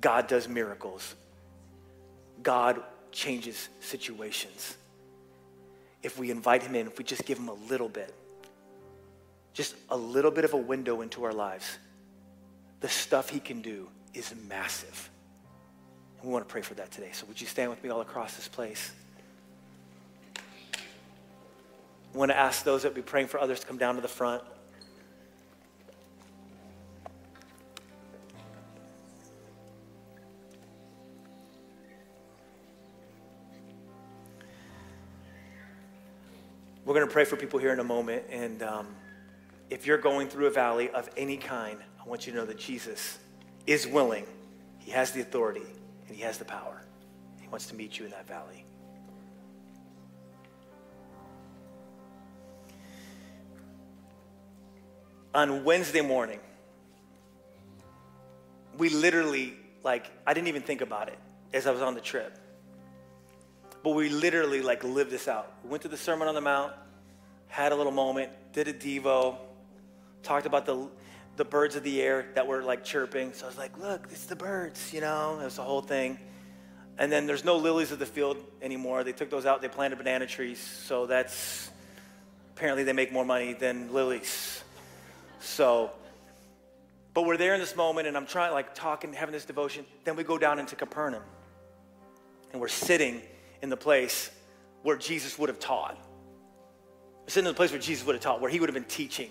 God 0.00 0.28
does 0.28 0.48
miracles. 0.48 1.14
God 2.42 2.82
changes 3.12 3.68
situations. 3.80 4.76
If 6.02 6.18
we 6.18 6.30
invite 6.30 6.62
him 6.62 6.74
in, 6.74 6.86
if 6.86 6.98
we 6.98 7.04
just 7.04 7.24
give 7.24 7.38
him 7.38 7.48
a 7.48 7.54
little 7.68 7.88
bit, 7.88 8.14
just 9.52 9.74
a 9.88 9.96
little 9.96 10.30
bit 10.30 10.44
of 10.44 10.54
a 10.54 10.56
window 10.56 11.00
into 11.00 11.24
our 11.24 11.32
lives, 11.32 11.78
the 12.80 12.88
stuff 12.88 13.28
he 13.28 13.40
can 13.40 13.60
do 13.60 13.88
is 14.14 14.32
massive. 14.48 15.10
And 16.18 16.28
we 16.28 16.32
want 16.32 16.46
to 16.46 16.52
pray 16.52 16.62
for 16.62 16.74
that 16.74 16.90
today. 16.90 17.10
So 17.12 17.26
would 17.26 17.40
you 17.40 17.46
stand 17.46 17.70
with 17.70 17.82
me 17.82 17.90
all 17.90 18.00
across 18.00 18.36
this 18.36 18.48
place? 18.48 18.92
I 22.14 22.18
want 22.18 22.30
to 22.30 22.36
ask 22.36 22.64
those 22.64 22.82
that 22.82 22.94
be 22.94 23.02
praying 23.02 23.28
for 23.28 23.38
others 23.40 23.60
to 23.60 23.66
come 23.66 23.78
down 23.78 23.94
to 23.96 24.00
the 24.00 24.08
front. 24.08 24.42
We're 36.90 36.96
going 36.96 37.06
to 37.06 37.12
pray 37.12 37.24
for 37.24 37.36
people 37.36 37.60
here 37.60 37.72
in 37.72 37.78
a 37.78 37.84
moment. 37.84 38.24
And 38.32 38.64
um, 38.64 38.88
if 39.70 39.86
you're 39.86 39.96
going 39.96 40.26
through 40.26 40.46
a 40.46 40.50
valley 40.50 40.90
of 40.90 41.08
any 41.16 41.36
kind, 41.36 41.78
I 42.04 42.08
want 42.08 42.26
you 42.26 42.32
to 42.32 42.38
know 42.38 42.46
that 42.46 42.58
Jesus 42.58 43.20
is 43.64 43.86
willing, 43.86 44.26
He 44.80 44.90
has 44.90 45.12
the 45.12 45.20
authority, 45.20 45.62
and 46.08 46.16
He 46.16 46.22
has 46.22 46.38
the 46.38 46.44
power. 46.44 46.82
He 47.40 47.46
wants 47.46 47.66
to 47.66 47.76
meet 47.76 47.96
you 47.96 48.06
in 48.06 48.10
that 48.10 48.26
valley. 48.26 48.64
On 55.32 55.62
Wednesday 55.62 56.00
morning, 56.00 56.40
we 58.78 58.88
literally, 58.88 59.54
like, 59.84 60.10
I 60.26 60.34
didn't 60.34 60.48
even 60.48 60.62
think 60.62 60.80
about 60.80 61.06
it 61.06 61.20
as 61.52 61.68
I 61.68 61.70
was 61.70 61.82
on 61.82 61.94
the 61.94 62.00
trip. 62.00 62.36
But 63.82 63.90
we 63.90 64.08
literally 64.08 64.60
like 64.60 64.84
lived 64.84 65.10
this 65.10 65.28
out. 65.28 65.52
We 65.64 65.70
went 65.70 65.82
to 65.82 65.88
the 65.88 65.96
Sermon 65.96 66.28
on 66.28 66.34
the 66.34 66.40
Mount, 66.40 66.72
had 67.48 67.72
a 67.72 67.76
little 67.76 67.92
moment, 67.92 68.30
did 68.52 68.68
a 68.68 68.72
Devo, 68.72 69.36
talked 70.22 70.46
about 70.46 70.66
the, 70.66 70.88
the 71.36 71.44
birds 71.44 71.76
of 71.76 71.82
the 71.82 72.02
air 72.02 72.26
that 72.34 72.46
were 72.46 72.62
like 72.62 72.84
chirping. 72.84 73.32
So 73.32 73.46
I 73.46 73.48
was 73.48 73.58
like, 73.58 73.78
look, 73.78 74.08
it's 74.10 74.26
the 74.26 74.36
birds, 74.36 74.92
you 74.92 75.00
know? 75.00 75.38
It 75.40 75.44
was 75.44 75.56
the 75.56 75.62
whole 75.62 75.80
thing. 75.80 76.18
And 76.98 77.10
then 77.10 77.26
there's 77.26 77.44
no 77.44 77.56
lilies 77.56 77.92
of 77.92 77.98
the 77.98 78.06
field 78.06 78.36
anymore. 78.60 79.04
They 79.04 79.12
took 79.12 79.30
those 79.30 79.46
out, 79.46 79.62
they 79.62 79.68
planted 79.68 79.96
banana 79.96 80.26
trees. 80.26 80.60
So 80.60 81.06
that's 81.06 81.70
apparently 82.54 82.84
they 82.84 82.92
make 82.92 83.10
more 83.10 83.24
money 83.24 83.54
than 83.54 83.90
lilies. 83.94 84.62
So, 85.40 85.90
but 87.14 87.24
we're 87.24 87.38
there 87.38 87.54
in 87.54 87.60
this 87.60 87.74
moment, 87.74 88.06
and 88.06 88.16
I'm 88.16 88.26
trying, 88.26 88.52
like, 88.52 88.74
talking, 88.74 89.14
having 89.14 89.32
this 89.32 89.46
devotion. 89.46 89.86
Then 90.04 90.14
we 90.14 90.24
go 90.24 90.36
down 90.36 90.58
into 90.58 90.76
Capernaum, 90.76 91.22
and 92.52 92.60
we're 92.60 92.68
sitting 92.68 93.22
in 93.62 93.68
the 93.68 93.76
place 93.76 94.30
where 94.82 94.96
Jesus 94.96 95.38
would 95.38 95.48
have 95.48 95.58
taught. 95.58 95.98
Sitting 97.26 97.46
in 97.46 97.52
the 97.52 97.56
place 97.56 97.70
where 97.70 97.80
Jesus 97.80 98.04
would 98.06 98.14
have 98.14 98.22
taught, 98.22 98.40
where 98.40 98.50
he 98.50 98.58
would 98.60 98.68
have 98.68 98.74
been 98.74 98.84
teaching, 98.84 99.30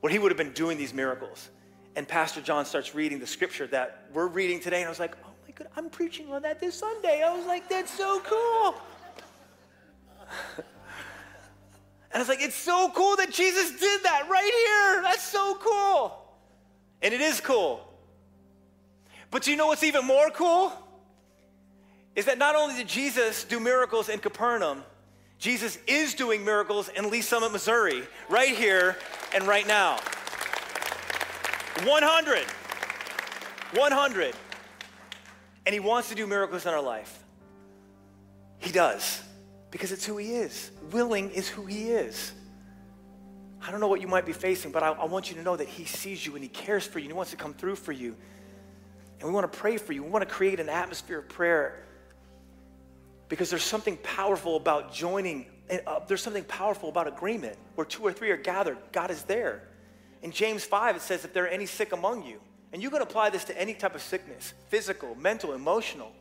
where 0.00 0.12
he 0.12 0.18
would 0.18 0.30
have 0.30 0.38
been 0.38 0.52
doing 0.52 0.76
these 0.76 0.92
miracles. 0.92 1.48
And 1.96 2.06
Pastor 2.06 2.40
John 2.40 2.64
starts 2.64 2.94
reading 2.94 3.18
the 3.18 3.26
scripture 3.26 3.66
that 3.68 4.08
we're 4.12 4.26
reading 4.26 4.60
today, 4.60 4.78
and 4.78 4.86
I 4.86 4.88
was 4.88 5.00
like, 5.00 5.14
oh 5.24 5.30
my 5.44 5.52
God, 5.52 5.68
I'm 5.76 5.90
preaching 5.90 6.30
on 6.30 6.42
that 6.42 6.60
this 6.60 6.78
Sunday. 6.78 7.22
I 7.22 7.34
was 7.36 7.46
like, 7.46 7.68
that's 7.68 7.96
so 7.96 8.20
cool. 8.20 8.74
and 10.56 10.64
I 12.14 12.18
was 12.18 12.28
like, 12.28 12.40
it's 12.40 12.56
so 12.56 12.90
cool 12.94 13.16
that 13.16 13.30
Jesus 13.30 13.78
did 13.78 14.02
that 14.04 14.28
right 14.28 14.52
here. 14.66 15.02
That's 15.02 15.22
so 15.22 15.56
cool. 15.60 16.18
And 17.02 17.12
it 17.12 17.20
is 17.20 17.40
cool. 17.40 17.86
But 19.30 19.46
you 19.46 19.56
know 19.56 19.66
what's 19.66 19.82
even 19.82 20.06
more 20.06 20.30
cool? 20.30 20.72
Is 22.14 22.26
that 22.26 22.38
not 22.38 22.54
only 22.54 22.74
did 22.76 22.88
Jesus 22.88 23.44
do 23.44 23.58
miracles 23.58 24.08
in 24.08 24.18
Capernaum, 24.18 24.82
Jesus 25.38 25.78
is 25.86 26.14
doing 26.14 26.44
miracles 26.44 26.88
in 26.88 27.10
Lee 27.10 27.22
Summit, 27.22 27.52
Missouri, 27.52 28.02
right 28.28 28.54
here 28.54 28.96
and 29.34 29.44
right 29.44 29.66
now. 29.66 29.98
100. 31.84 32.44
100. 33.74 34.34
And 35.66 35.72
he 35.72 35.80
wants 35.80 36.10
to 36.10 36.14
do 36.14 36.26
miracles 36.26 36.66
in 36.66 36.72
our 36.72 36.82
life. 36.82 37.24
He 38.58 38.70
does, 38.70 39.20
because 39.70 39.90
it's 39.90 40.04
who 40.04 40.16
he 40.18 40.34
is. 40.34 40.70
Willing 40.92 41.30
is 41.30 41.48
who 41.48 41.66
he 41.66 41.90
is. 41.90 42.32
I 43.60 43.70
don't 43.70 43.80
know 43.80 43.88
what 43.88 44.00
you 44.00 44.08
might 44.08 44.26
be 44.26 44.32
facing, 44.32 44.70
but 44.70 44.82
I, 44.82 44.90
I 44.90 45.06
want 45.06 45.30
you 45.30 45.36
to 45.36 45.42
know 45.42 45.56
that 45.56 45.68
he 45.68 45.84
sees 45.84 46.24
you 46.24 46.34
and 46.34 46.42
he 46.42 46.48
cares 46.48 46.86
for 46.86 46.98
you 46.98 47.06
and 47.06 47.12
he 47.12 47.16
wants 47.16 47.30
to 47.30 47.36
come 47.36 47.54
through 47.54 47.76
for 47.76 47.92
you. 47.92 48.16
And 49.18 49.28
we 49.28 49.34
want 49.34 49.50
to 49.50 49.58
pray 49.58 49.76
for 49.76 49.92
you. 49.92 50.02
We 50.02 50.10
want 50.10 50.28
to 50.28 50.32
create 50.32 50.60
an 50.60 50.68
atmosphere 50.68 51.18
of 51.18 51.28
prayer 51.28 51.84
because 53.32 53.48
there's 53.48 53.64
something 53.64 53.96
powerful 54.02 54.56
about 54.56 54.92
joining, 54.92 55.46
uh, 55.86 56.00
there's 56.06 56.20
something 56.20 56.44
powerful 56.44 56.90
about 56.90 57.08
agreement 57.08 57.56
where 57.76 57.86
two 57.86 58.02
or 58.02 58.12
three 58.12 58.30
are 58.30 58.36
gathered, 58.36 58.76
God 58.92 59.10
is 59.10 59.22
there. 59.22 59.62
In 60.20 60.32
James 60.32 60.64
5, 60.66 60.96
it 60.96 61.00
says, 61.00 61.24
if 61.24 61.32
there 61.32 61.44
are 61.44 61.48
any 61.48 61.64
sick 61.64 61.92
among 61.94 62.26
you, 62.26 62.42
and 62.74 62.82
you 62.82 62.90
can 62.90 63.00
apply 63.00 63.30
this 63.30 63.44
to 63.44 63.58
any 63.58 63.72
type 63.72 63.94
of 63.94 64.02
sickness 64.02 64.52
physical, 64.68 65.14
mental, 65.14 65.54
emotional. 65.54 66.12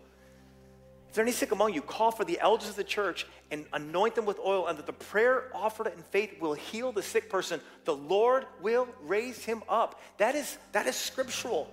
If 1.09 1.16
there 1.16 1.26
are 1.26 1.28
any 1.28 1.34
sick 1.34 1.51
among 1.51 1.74
you, 1.74 1.82
call 1.82 2.12
for 2.12 2.24
the 2.24 2.39
elders 2.39 2.70
of 2.70 2.78
the 2.78 2.84
church 2.86 3.28
and 3.51 3.66
anoint 3.74 4.16
them 4.16 4.24
with 4.24 4.39
oil, 4.39 4.68
and 4.68 4.80
that 4.80 4.86
the 4.86 4.93
prayer 4.93 5.51
offered 5.53 5.88
in 5.88 6.03
faith 6.12 6.39
will 6.39 6.53
heal 6.53 6.93
the 6.93 7.03
sick 7.03 7.30
person. 7.30 7.59
The 7.84 7.93
Lord 7.93 8.45
will 8.62 8.88
raise 9.01 9.43
him 9.43 9.64
up. 9.68 9.99
That 10.18 10.36
is, 10.36 10.57
that 10.72 10.88
is 10.88 10.95
scriptural. 10.95 11.70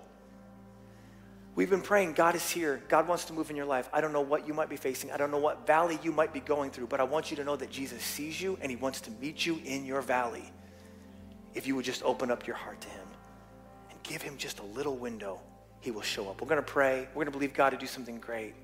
We've 1.59 1.69
been 1.69 1.83
praying, 1.83 2.13
God 2.13 2.37
is 2.37 2.49
here. 2.49 2.81
God 2.87 3.09
wants 3.09 3.25
to 3.25 3.33
move 3.33 3.51
in 3.51 3.57
your 3.57 3.67
life. 3.67 3.89
I 3.93 4.01
don't 4.01 4.13
know 4.13 4.21
what 4.21 4.47
you 4.47 4.55
might 4.55 4.69
be 4.69 4.77
facing. 4.77 5.11
I 5.11 5.17
don't 5.17 5.33
know 5.33 5.39
what 5.39 5.67
valley 5.67 5.99
you 6.05 6.13
might 6.13 6.33
be 6.33 6.39
going 6.39 6.71
through, 6.71 6.87
but 6.87 7.01
I 7.01 7.03
want 7.03 7.33
you 7.33 7.37
to 7.39 7.43
know 7.43 7.57
that 7.57 7.69
Jesus 7.69 8.01
sees 8.01 8.41
you 8.41 8.57
and 8.61 8.71
he 8.71 8.77
wants 8.77 9.01
to 9.01 9.11
meet 9.11 9.45
you 9.45 9.61
in 9.65 9.85
your 9.85 10.01
valley. 10.01 10.53
If 11.57 11.67
you 11.67 11.75
would 11.75 11.85
just 11.85 12.05
open 12.05 12.31
up 12.31 12.47
your 12.47 12.55
heart 12.55 12.81
to 12.83 12.89
him 12.89 13.09
and 13.91 14.01
give 14.05 14.23
him 14.23 14.37
just 14.37 14.61
a 14.61 14.63
little 14.67 14.97
window, 14.97 15.41
he 15.81 15.91
will 15.91 16.01
show 16.01 16.29
up. 16.29 16.41
We're 16.41 16.47
going 16.47 16.63
to 16.63 16.63
pray. 16.63 17.09
We're 17.09 17.25
going 17.25 17.27
to 17.27 17.33
believe 17.33 17.55
God 17.55 17.71
to 17.71 17.77
do 17.77 17.89
something 17.89 18.21
great. 18.21 18.55